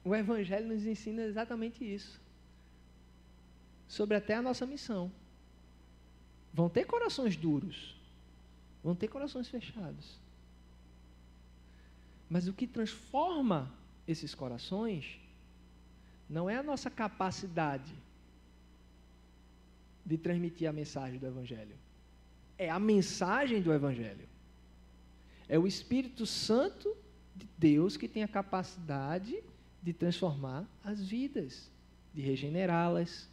[0.03, 2.21] o Evangelho nos ensina exatamente isso
[3.87, 5.11] sobre até a nossa missão.
[6.53, 7.95] Vão ter corações duros,
[8.83, 10.19] vão ter corações fechados.
[12.29, 13.71] Mas o que transforma
[14.07, 15.19] esses corações
[16.29, 17.93] não é a nossa capacidade
[20.05, 21.75] de transmitir a mensagem do Evangelho,
[22.57, 24.27] é a mensagem do Evangelho.
[25.47, 26.95] É o Espírito Santo
[27.35, 29.43] de Deus que tem a capacidade
[29.83, 31.69] de transformar as vidas,
[32.13, 33.29] de regenerá-las,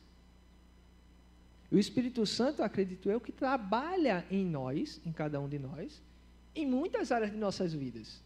[1.71, 6.03] o Espírito Santo, acredito eu, que trabalha em nós, em cada um de nós,
[6.55, 8.21] em muitas áreas de nossas vidas.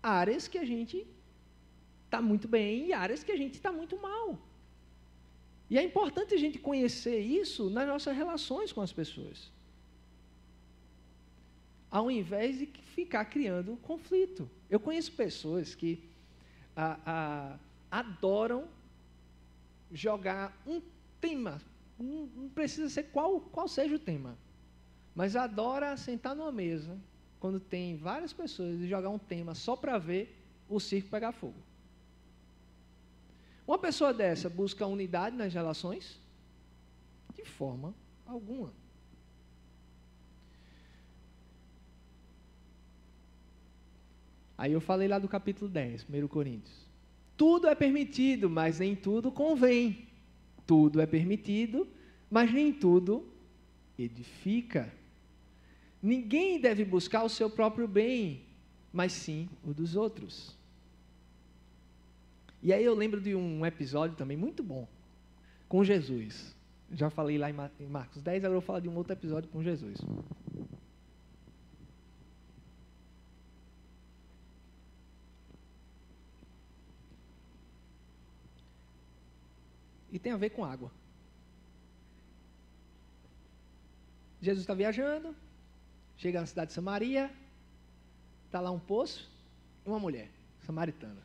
[0.00, 1.04] Áreas que a gente
[2.04, 4.38] está muito bem e áreas que a gente está muito mal.
[5.68, 9.50] E é importante a gente conhecer isso nas nossas relações com as pessoas.
[11.90, 14.48] Ao invés de ficar criando conflito.
[14.70, 16.00] Eu conheço pessoas que
[16.76, 17.58] a, a,
[17.90, 18.66] adoram
[19.92, 20.80] jogar um
[21.20, 21.60] tema
[21.98, 24.36] não, precisa ser qual, qual seja o tema,
[25.14, 26.98] mas adora sentar numa mesa,
[27.38, 30.36] quando tem várias pessoas, e jogar um tema só para ver
[30.68, 31.62] o circo pegar fogo.
[33.66, 36.20] Uma pessoa dessa busca unidade nas relações?
[37.34, 37.94] De forma
[38.26, 38.72] alguma.
[44.64, 46.88] Aí eu falei lá do capítulo 10, 1 Coríntios.
[47.36, 50.08] Tudo é permitido, mas nem tudo convém.
[50.66, 51.86] Tudo é permitido,
[52.30, 53.28] mas nem tudo
[53.98, 54.90] edifica.
[56.02, 58.40] Ninguém deve buscar o seu próprio bem,
[58.90, 60.56] mas sim o dos outros.
[62.62, 64.88] E aí eu lembro de um episódio também muito bom
[65.68, 66.56] com Jesus.
[66.90, 69.62] Já falei lá em Marcos 10, agora eu vou falar de um outro episódio com
[69.62, 69.98] Jesus.
[80.14, 80.92] E tem a ver com água.
[84.40, 85.34] Jesus está viajando,
[86.16, 87.34] chega na cidade de Samaria,
[88.46, 89.28] está lá um poço
[89.84, 90.30] e uma mulher,
[90.64, 91.20] samaritana.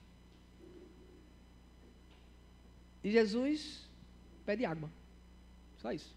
[3.04, 3.88] E Jesus
[4.44, 4.90] pede água.
[5.78, 6.12] Só isso.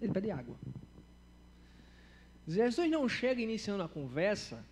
[0.00, 0.56] Ele pede água.
[2.46, 4.64] Jesus não chega iniciando a conversa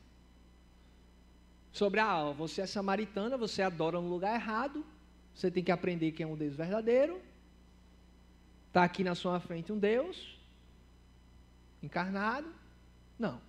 [1.70, 4.82] sobre, ah, você é samaritana, você adora no lugar errado,
[5.36, 7.20] você tem que aprender quem é um Deus verdadeiro.
[8.68, 10.40] Está aqui na sua frente um Deus
[11.82, 12.52] encarnado.
[13.18, 13.40] Não.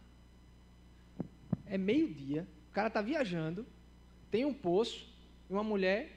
[1.65, 2.45] É meio-dia,
[2.77, 3.65] cara está viajando,
[4.29, 5.11] tem um poço
[5.49, 6.11] e uma mulher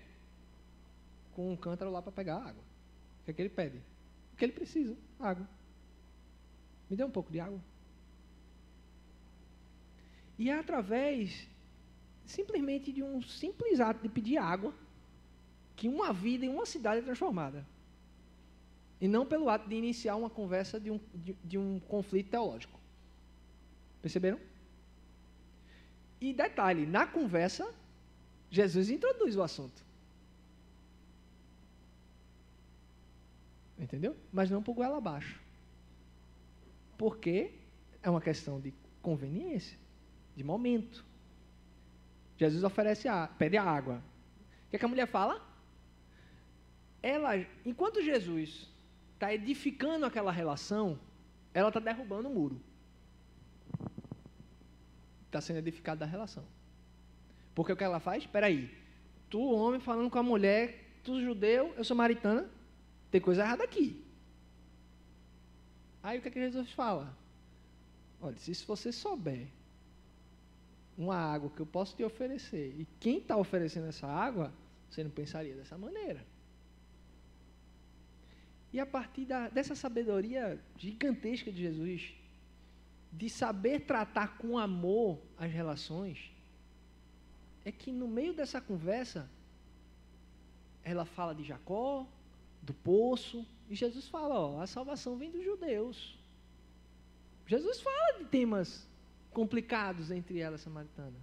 [1.32, 2.62] com um cântaro lá para pegar água.
[3.20, 3.78] O que é que ele pede?
[4.34, 4.94] O que ele precisa?
[5.18, 5.48] Água.
[6.90, 7.58] Me dê um pouco de água.
[10.38, 11.48] E é através
[12.26, 14.74] simplesmente de um simples ato de pedir água
[15.80, 17.66] que uma vida em uma cidade é transformada.
[19.00, 22.78] E não pelo ato de iniciar uma conversa de um, de, de um conflito teológico.
[24.02, 24.38] Perceberam?
[26.20, 27.72] E detalhe, na conversa,
[28.50, 29.82] Jesus introduz o assunto.
[33.78, 34.14] Entendeu?
[34.30, 35.40] Mas não por goela abaixo.
[36.98, 37.54] Porque
[38.02, 39.78] é uma questão de conveniência,
[40.36, 41.02] de momento.
[42.36, 44.02] Jesus oferece a, pede a água.
[44.66, 45.48] O que, é que a mulher fala?
[47.02, 48.68] Ela, enquanto Jesus
[49.14, 50.98] está edificando aquela relação,
[51.52, 52.60] ela está derrubando o muro.
[55.26, 56.44] Está sendo edificada a relação.
[57.54, 58.24] Porque o que ela faz?
[58.24, 58.74] Espera aí.
[59.28, 62.48] Tu, homem, falando com a mulher, tu, judeu, eu sou maritana,
[63.10, 64.04] tem coisa errada aqui.
[66.02, 67.14] Aí o que, é que Jesus fala?
[68.20, 69.46] Olha, se você souber
[70.96, 74.52] uma água que eu posso te oferecer, e quem está oferecendo essa água,
[74.88, 76.24] você não pensaria dessa maneira.
[78.72, 82.14] E a partir da, dessa sabedoria gigantesca de Jesus,
[83.12, 86.30] de saber tratar com amor as relações,
[87.64, 89.28] é que no meio dessa conversa,
[90.84, 92.06] ela fala de Jacó,
[92.62, 96.18] do poço, e Jesus fala: ó, a salvação vem dos judeus.
[97.46, 98.88] Jesus fala de temas
[99.32, 101.18] complicados entre ela e a samaritana.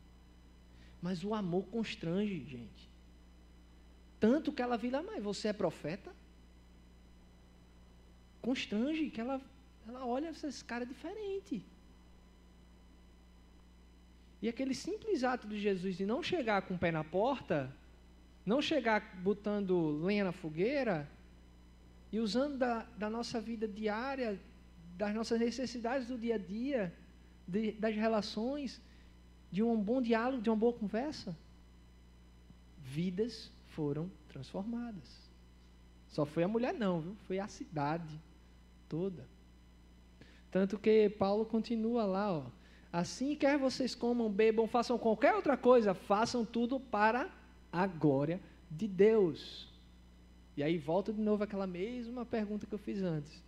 [1.02, 2.90] Mas o amor constrange, gente.
[4.20, 6.14] Tanto que ela vira, mas você é profeta?
[8.48, 9.42] Constrange, que ela,
[9.86, 11.62] ela olha esse cara diferente.
[14.42, 17.70] E aquele simples ato de Jesus de não chegar com o pé na porta,
[18.46, 21.10] não chegar botando lenha na fogueira,
[22.10, 24.40] e usando da, da nossa vida diária,
[24.96, 26.94] das nossas necessidades do dia a dia,
[27.46, 28.80] de, das relações,
[29.52, 31.36] de um bom diálogo, de uma boa conversa,
[32.82, 35.30] vidas foram transformadas.
[36.08, 37.16] Só foi a mulher, não, viu?
[37.28, 38.26] foi a cidade
[38.88, 39.26] toda.
[40.52, 42.46] Tanto que Paulo continua lá, ó.
[42.92, 47.30] Assim, quer vocês comam, bebam, façam qualquer outra coisa, façam tudo para
[47.72, 48.40] a glória
[48.72, 49.68] de Deus.
[50.56, 53.44] E aí volta de novo aquela mesma pergunta que eu fiz antes.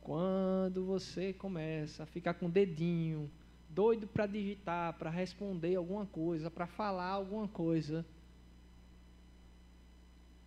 [0.00, 3.30] Quando você começa a ficar com o dedinho,
[3.68, 8.04] doido para digitar, para responder alguma coisa, para falar alguma coisa,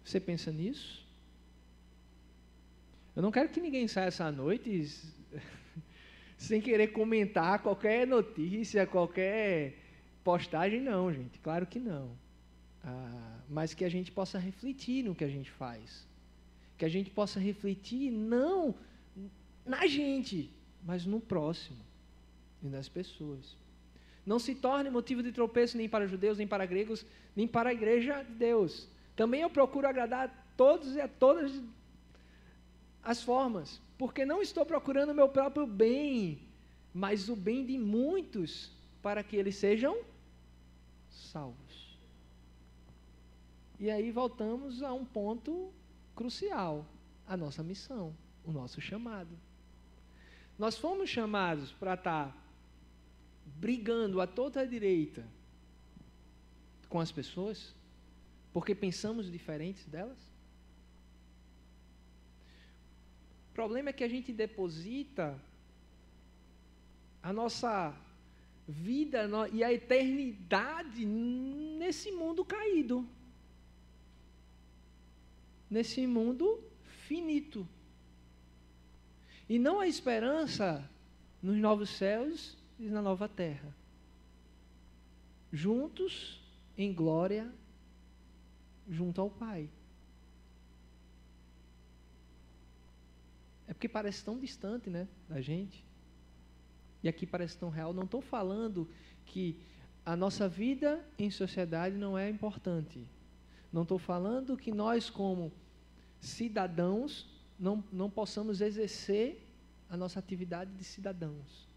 [0.04, 1.05] você pensa nisso?
[3.16, 4.92] Eu não quero que ninguém saia essa noite
[6.38, 9.78] sem querer comentar qualquer notícia, qualquer
[10.24, 11.40] postagem, não, gente.
[11.40, 12.12] Claro que não.
[12.84, 16.06] Ah, mas que a gente possa refletir no que a gente faz.
[16.78, 18.76] Que a gente possa refletir não
[19.66, 20.52] na gente,
[20.84, 21.80] mas no próximo
[22.62, 23.56] e nas pessoas.
[24.26, 27.06] Não se torne motivo de tropeço nem para judeus, nem para gregos,
[27.36, 28.90] nem para a igreja de Deus.
[29.16, 31.62] Também eu procuro agradar a todos e a todas
[33.06, 36.42] as formas, porque não estou procurando o meu próprio bem,
[36.92, 40.04] mas o bem de muitos, para que eles sejam
[41.12, 42.00] salvos.
[43.80, 45.72] E aí voltamos a um ponto
[46.16, 46.84] crucial:
[47.28, 49.38] a nossa missão, o nosso chamado.
[50.58, 52.36] Nós fomos chamados para estar
[53.46, 55.24] brigando a toda a direita
[56.90, 57.76] com as pessoas,
[58.52, 60.35] porque pensamos diferentes delas?
[63.56, 65.42] O problema é que a gente deposita
[67.24, 67.96] a nossa
[68.68, 73.08] vida e a eternidade nesse mundo caído
[75.70, 76.64] nesse mundo
[77.08, 77.68] finito.
[79.48, 80.90] E não há esperança
[81.42, 83.76] nos novos céus e na nova terra.
[85.52, 86.42] Juntos
[86.78, 87.52] em glória,
[88.90, 89.70] junto ao Pai.
[93.76, 95.86] Porque parece tão distante, né, da gente.
[97.04, 97.94] E aqui parece tão real.
[97.94, 98.90] Não estou falando
[99.26, 99.60] que
[100.06, 103.06] a nossa vida em sociedade não é importante.
[103.74, 105.52] Não estou falando que nós, como
[106.22, 109.46] cidadãos, não, não possamos exercer
[109.90, 111.68] a nossa atividade de cidadãos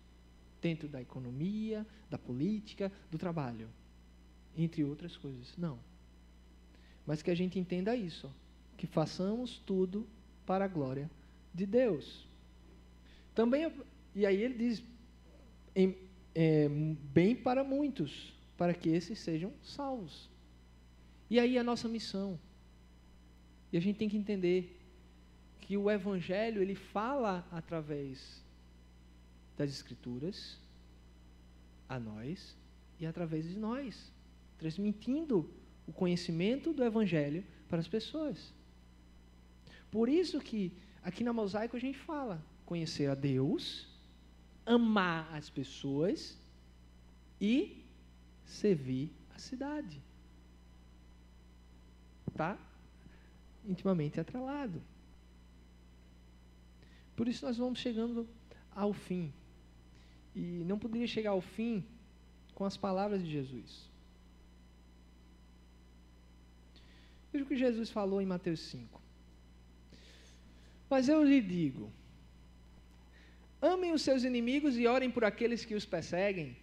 [0.63, 3.69] dentro da economia, da política, do trabalho,
[4.57, 5.53] entre outras coisas.
[5.57, 5.81] Não.
[7.05, 8.33] Mas que a gente entenda isso,
[8.77, 10.07] que façamos tudo
[10.47, 11.11] para a glória
[11.55, 12.27] de Deus.
[13.35, 13.73] Também,
[14.15, 14.83] e aí ele diz,
[15.75, 15.97] em,
[16.35, 20.29] é, bem para muitos, para que esses sejam salvos.
[21.31, 22.39] E aí a nossa missão.
[23.73, 24.81] E a gente tem que entender
[25.61, 28.43] que o evangelho ele fala através
[29.57, 30.59] das escrituras
[31.89, 32.57] a nós
[32.99, 34.13] e através de nós,
[34.57, 35.51] transmitindo
[35.87, 38.53] o conhecimento do evangelho para as pessoas.
[39.91, 40.73] Por isso que
[41.09, 43.89] aqui na Mosaico a gente fala conhecer a Deus,
[44.67, 46.39] amar as pessoas
[47.41, 47.83] e
[48.45, 50.03] servir a cidade.
[52.37, 52.59] Tá
[53.65, 54.83] intimamente atrelado.
[57.17, 58.29] Por isso nós vamos chegando
[58.71, 59.33] ao fim.
[60.37, 61.85] E não poderia chegar ao fim
[62.55, 63.91] com as palavras de Jesus.
[67.33, 68.98] Veja o que Jesus falou em Mateus 5.
[70.89, 71.93] Mas eu lhe digo:
[73.61, 76.57] amem os seus inimigos e orem por aqueles que os perseguem,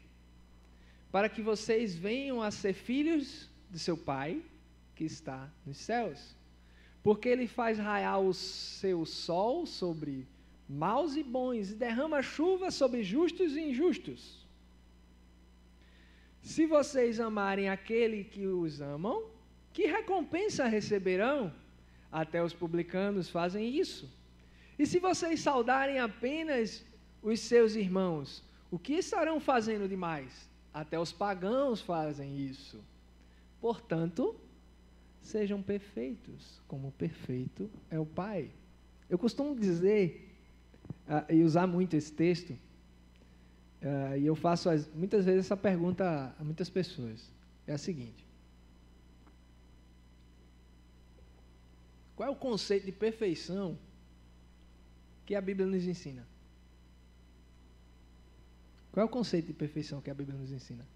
[1.11, 4.41] para que vocês venham a ser filhos de seu Pai
[4.95, 6.36] que está nos céus.
[7.03, 10.28] Porque ele faz raiar o seu sol sobre
[10.67, 14.43] maus e bons, e derrama chuva sobre justos e injustos.
[16.41, 19.30] Se vocês amarem aquele que os amam,
[19.73, 21.53] que recompensa receberão?
[22.11, 24.09] Até os publicanos fazem isso.
[24.77, 26.85] E se vocês saudarem apenas
[27.21, 30.49] os seus irmãos, o que estarão fazendo demais?
[30.73, 32.83] Até os pagãos fazem isso.
[33.61, 34.35] Portanto,
[35.21, 38.51] sejam perfeitos, como perfeito é o Pai.
[39.09, 40.29] Eu costumo dizer
[41.07, 46.35] uh, e usar muito esse texto, uh, e eu faço as, muitas vezes essa pergunta
[46.37, 47.31] a muitas pessoas.
[47.65, 48.24] É a seguinte:
[52.16, 53.78] Qual é o conceito de perfeição
[55.26, 56.26] que a Bíblia nos ensina?
[58.91, 60.88] Qual é o conceito de perfeição que a Bíblia nos ensina?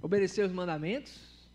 [0.00, 1.46] Obedecer os mandamentos?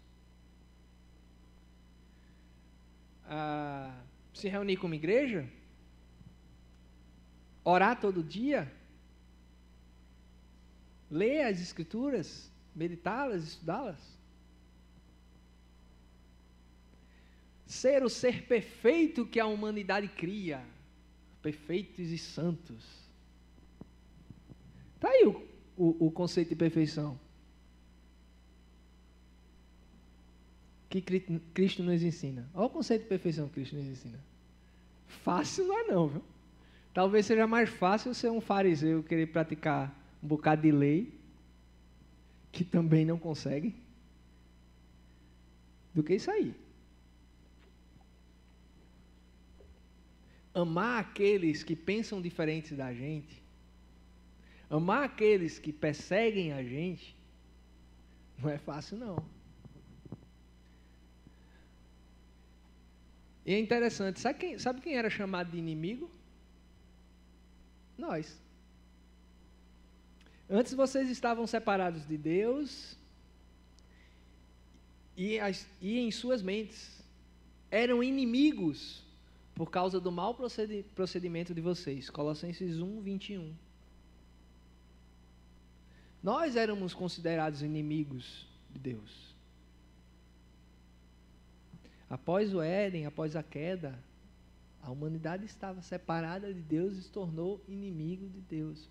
[3.28, 4.00] Ah,
[4.32, 5.50] se reunir como igreja?
[7.64, 8.72] Orar todo dia?
[11.10, 12.52] Ler as Escrituras?
[12.76, 14.16] Meditá-las, estudá-las?
[17.66, 20.64] Ser o ser perfeito que a humanidade cria,
[21.42, 22.86] perfeitos e santos.
[24.96, 27.20] Está aí o, o, o conceito de perfeição.
[31.02, 31.02] que
[31.54, 32.50] Cristo nos ensina.
[32.54, 34.20] Olha o conceito de perfeição que Cristo nos ensina.
[35.08, 36.24] Fácil não é não, viu?
[36.94, 39.94] Talvez seja mais fácil ser um fariseu querer praticar
[40.24, 41.14] um bocado de lei,
[42.52, 43.76] que também não consegue,
[45.94, 46.56] do que isso aí.
[50.56, 53.44] Amar aqueles que pensam diferentes da gente,
[54.70, 57.16] amar aqueles que perseguem a gente,
[58.40, 59.18] não é fácil não.
[63.46, 66.10] E é interessante, sabe quem, sabe quem era chamado de inimigo?
[67.96, 68.42] Nós.
[70.50, 72.98] Antes vocês estavam separados de Deus
[75.16, 77.04] e, as, e em suas mentes
[77.70, 79.05] eram inimigos
[79.56, 80.36] por causa do mau
[80.94, 82.10] procedimento de vocês.
[82.10, 83.56] Colossenses 1, 21.
[86.22, 89.34] Nós éramos considerados inimigos de Deus.
[92.10, 93.98] Após o Éden, após a queda,
[94.82, 98.90] a humanidade estava separada de Deus e se tornou inimigo de Deus.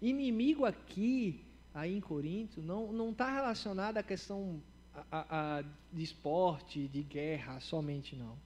[0.00, 1.44] Inimigo aqui,
[1.74, 4.62] aí em Corinto, não está relacionado à questão
[4.94, 5.62] a, a, a,
[5.92, 8.45] de esporte, de guerra somente, não.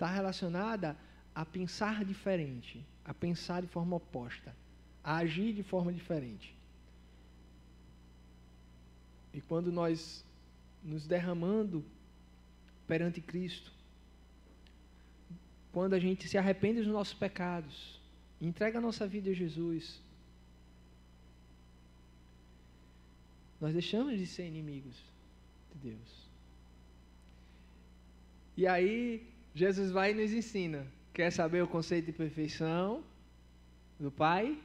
[0.00, 0.96] Está relacionada
[1.34, 4.56] a pensar diferente, a pensar de forma oposta,
[5.04, 6.56] a agir de forma diferente.
[9.34, 10.24] E quando nós
[10.82, 11.84] nos derramando
[12.86, 13.70] perante Cristo,
[15.70, 18.00] quando a gente se arrepende dos nossos pecados,
[18.40, 20.00] entrega a nossa vida a Jesus,
[23.60, 24.96] nós deixamos de ser inimigos
[25.70, 26.30] de Deus.
[28.56, 30.86] E aí, Jesus vai e nos ensina.
[31.12, 33.02] Quer saber o conceito de perfeição
[33.98, 34.60] do Pai?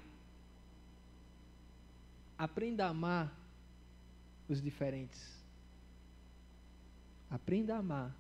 [2.38, 3.34] Aprenda a amar
[4.48, 5.44] os diferentes.
[7.30, 8.16] Aprenda a amar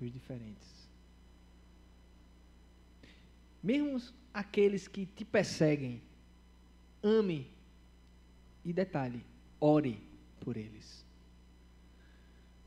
[0.00, 0.88] os diferentes.
[3.62, 4.00] Mesmo
[4.32, 6.02] aqueles que te perseguem,
[7.02, 7.50] ame
[8.64, 9.24] e detalhe,
[9.60, 10.00] ore
[10.40, 11.05] por eles.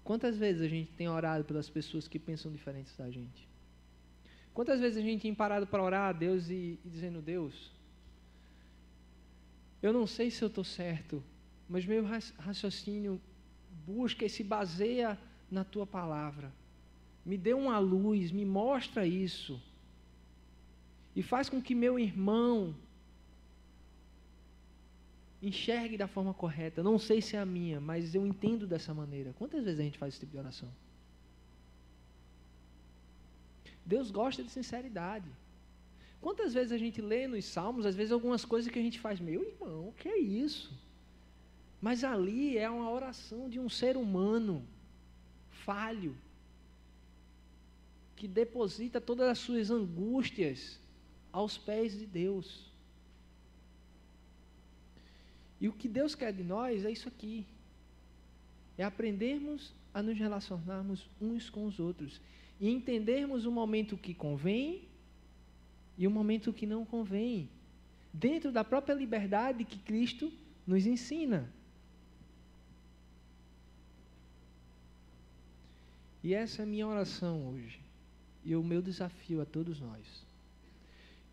[0.10, 3.47] Quantas vezes a gente tem orado pelas pessoas que pensam diferentes da gente?
[4.55, 7.72] Quantas vezes a gente tem parado para orar a Deus e, e dizendo, Deus,
[9.84, 11.24] eu não sei se eu estou certo
[11.70, 12.03] mas meu
[12.39, 13.22] raciocínio
[13.86, 15.18] busca e se baseia
[15.51, 16.51] na tua palavra.
[17.24, 19.62] Me dê uma luz, me mostra isso.
[21.16, 22.76] E faz com que meu irmão
[25.41, 26.83] enxergue da forma correta.
[26.83, 29.33] Não sei se é a minha, mas eu entendo dessa maneira.
[29.33, 30.69] Quantas vezes a gente faz esse tipo de oração?
[33.85, 35.29] Deus gosta de sinceridade.
[36.21, 39.19] Quantas vezes a gente lê nos Salmos, às vezes algumas coisas que a gente faz,
[39.19, 40.71] meu irmão, o que é isso?
[41.81, 44.65] Mas ali é uma oração de um ser humano
[45.49, 46.15] falho,
[48.17, 50.77] que deposita todas as suas angústias
[51.31, 52.68] aos pés de Deus.
[55.60, 57.45] E o que Deus quer de nós é isso aqui:
[58.78, 62.22] é aprendermos a nos relacionarmos uns com os outros
[62.60, 64.88] e entendermos o momento que convém
[65.97, 67.49] e o momento que não convém,
[68.14, 70.32] dentro da própria liberdade que Cristo
[70.66, 71.51] nos ensina.
[76.24, 77.82] E essa é a minha oração hoje,
[78.45, 80.26] e o meu desafio a todos nós.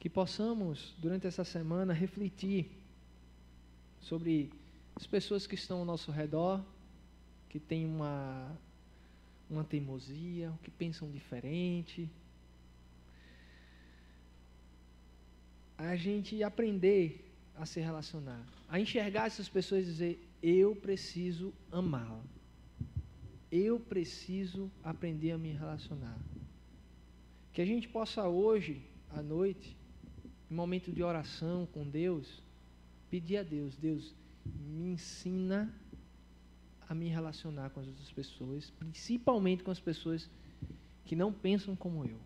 [0.00, 2.68] Que possamos, durante essa semana, refletir
[4.00, 4.50] sobre
[4.94, 6.64] as pessoas que estão ao nosso redor,
[7.48, 8.56] que têm uma
[9.48, 12.08] uma teimosia, que pensam diferente.
[15.78, 17.24] A gente aprender
[17.56, 22.22] a se relacionar, a enxergar essas pessoas e dizer: eu preciso amá-la.
[23.50, 26.18] Eu preciso aprender a me relacionar.
[27.52, 29.76] Que a gente possa hoje, à noite,
[30.50, 32.42] em momento de oração com Deus,
[33.10, 35.72] pedir a Deus: Deus, me ensina
[36.88, 40.30] a me relacionar com as outras pessoas, principalmente com as pessoas
[41.04, 42.20] que não pensam como eu.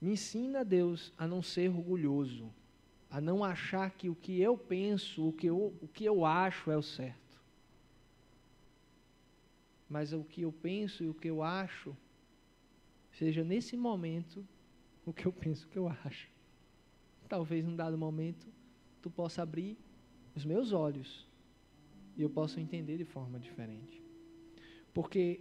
[0.00, 2.52] Me ensina, Deus, a não ser orgulhoso,
[3.08, 6.72] a não achar que o que eu penso, o que eu, o que eu acho
[6.72, 7.40] é o certo.
[9.88, 11.96] Mas o que eu penso e o que eu acho,
[13.12, 14.44] seja nesse momento
[15.06, 16.31] o que eu penso, o que eu acho.
[17.32, 18.46] Talvez num dado momento
[19.00, 19.78] tu possa abrir
[20.36, 21.26] os meus olhos
[22.14, 24.02] e eu posso entender de forma diferente.
[24.92, 25.40] Porque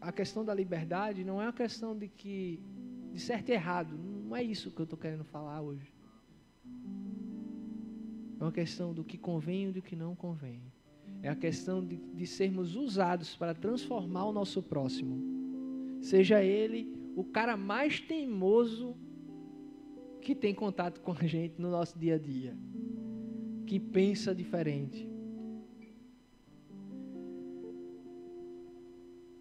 [0.00, 2.62] a questão da liberdade não é uma questão de que
[3.12, 5.92] de certo e errado, não é isso que eu estou querendo falar hoje.
[8.38, 10.62] É uma questão do que convém e do que não convém.
[11.20, 15.20] É a questão de, de sermos usados para transformar o nosso próximo.
[16.00, 18.96] Seja ele o cara mais teimoso
[20.22, 22.56] que tem contato com a gente no nosso dia a dia
[23.66, 25.08] que pensa diferente.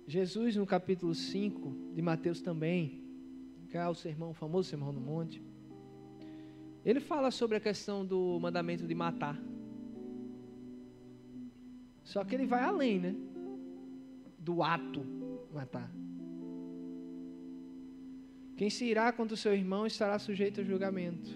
[0.08, 3.04] Jesus, no capítulo 5 de Mateus também,
[3.70, 5.42] que é o sermão, o famoso sermão do monte,
[6.84, 9.38] ele fala sobre a questão do mandamento de matar.
[12.04, 13.16] Só que ele vai além, né?
[14.40, 15.06] Do ato
[15.54, 15.92] matar.
[18.62, 21.32] Quem se irá contra o seu irmão estará sujeito a julgamento.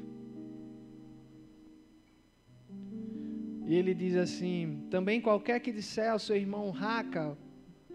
[3.66, 7.36] E ele diz assim: também qualquer que disser ao seu irmão raca,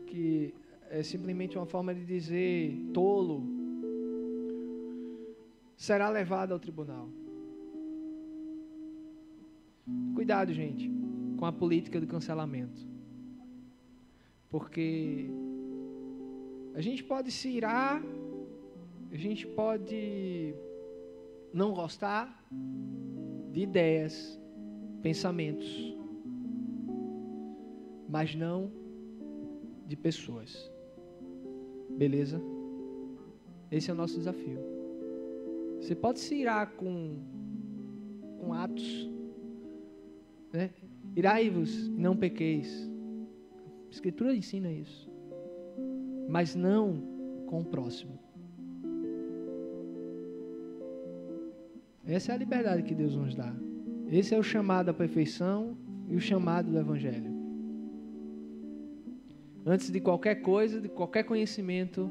[0.08, 0.52] que
[0.90, 3.44] é simplesmente uma forma de dizer tolo,
[5.76, 7.08] será levado ao tribunal.
[10.12, 10.90] Cuidado, gente,
[11.36, 12.84] com a política do cancelamento.
[14.48, 15.30] Porque
[16.74, 18.02] a gente pode se irar,
[19.12, 20.54] a gente pode
[21.52, 22.46] não gostar
[23.50, 24.40] de ideias,
[25.02, 25.96] pensamentos,
[28.08, 28.70] mas não
[29.86, 30.70] de pessoas.
[31.90, 32.40] Beleza?
[33.70, 34.60] Esse é o nosso desafio.
[35.80, 37.18] Você pode se irar com,
[38.38, 39.10] com atos,
[40.52, 40.70] né?
[41.16, 42.88] Irai-vos não pequeis.
[43.86, 45.10] A Escritura ensina isso.
[46.28, 47.02] Mas não
[47.46, 48.29] com o próximo.
[52.10, 53.54] Essa é a liberdade que Deus nos dá.
[54.10, 55.76] Esse é o chamado à perfeição
[56.08, 57.30] e o chamado do Evangelho.
[59.64, 62.10] Antes de qualquer coisa, de qualquer conhecimento,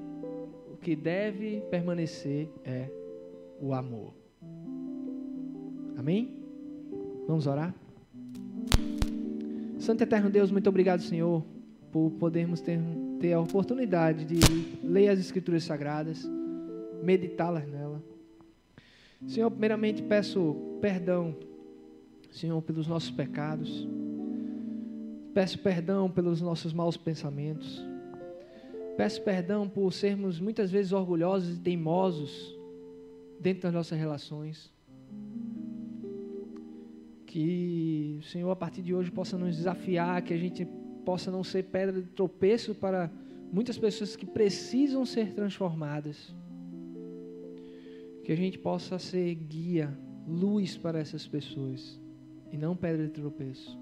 [0.72, 2.90] o que deve permanecer é
[3.60, 4.14] o amor.
[5.98, 6.46] Amém?
[7.28, 7.76] Vamos orar?
[9.80, 11.44] Santo Eterno Deus, muito obrigado, Senhor,
[11.92, 12.80] por podermos ter,
[13.20, 14.40] ter a oportunidade de
[14.82, 16.26] ler as Escrituras Sagradas,
[17.04, 17.89] meditá-las nela.
[19.28, 21.36] Senhor, primeiramente peço perdão
[22.32, 23.88] Senhor, pelos nossos pecados.
[25.34, 27.84] Peço perdão pelos nossos maus pensamentos.
[28.96, 32.56] Peço perdão por sermos muitas vezes orgulhosos e teimosos
[33.40, 34.72] dentro das nossas relações.
[37.26, 40.68] Que o Senhor, a partir de hoje, possa nos desafiar, que a gente
[41.06, 43.10] possa não ser pedra de tropeço para
[43.52, 46.34] muitas pessoas que precisam ser transformadas.
[48.30, 49.92] Que a gente possa ser guia,
[50.28, 52.00] luz para essas pessoas
[52.52, 53.76] e não pedra de tropeço.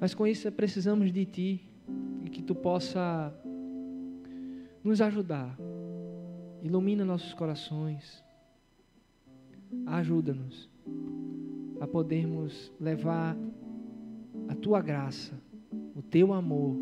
[0.00, 1.70] Mas com isso precisamos de Ti
[2.24, 3.32] e que Tu possa
[4.82, 5.56] nos ajudar.
[6.64, 8.24] Ilumina nossos corações.
[9.86, 10.68] Ajuda-nos
[11.80, 13.36] a podermos levar
[14.48, 15.40] a Tua graça,
[15.94, 16.76] o Teu amor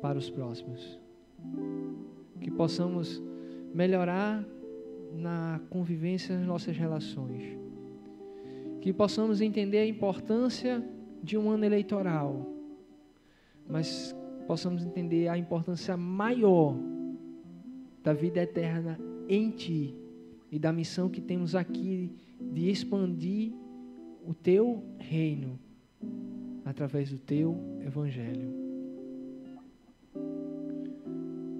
[0.00, 0.98] para os próximos.
[2.40, 3.22] Que possamos
[3.74, 4.42] melhorar
[5.12, 7.58] na convivência nas nossas relações.
[8.80, 10.82] Que possamos entender a importância
[11.22, 12.46] de um ano eleitoral,
[13.68, 16.76] mas possamos entender a importância maior
[18.02, 18.98] da vida eterna
[19.28, 19.94] em Ti
[20.50, 23.52] e da missão que temos aqui de expandir
[24.26, 25.58] o Teu reino
[26.64, 28.50] através do Teu Evangelho.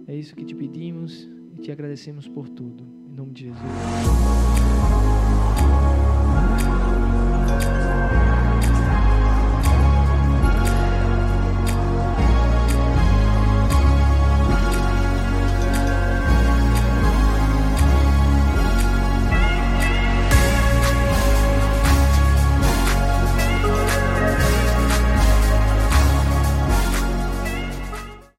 [0.07, 3.00] É isso que te pedimos e te agradecemos por tudo.
[3.21, 4.80] Nome de Jesus.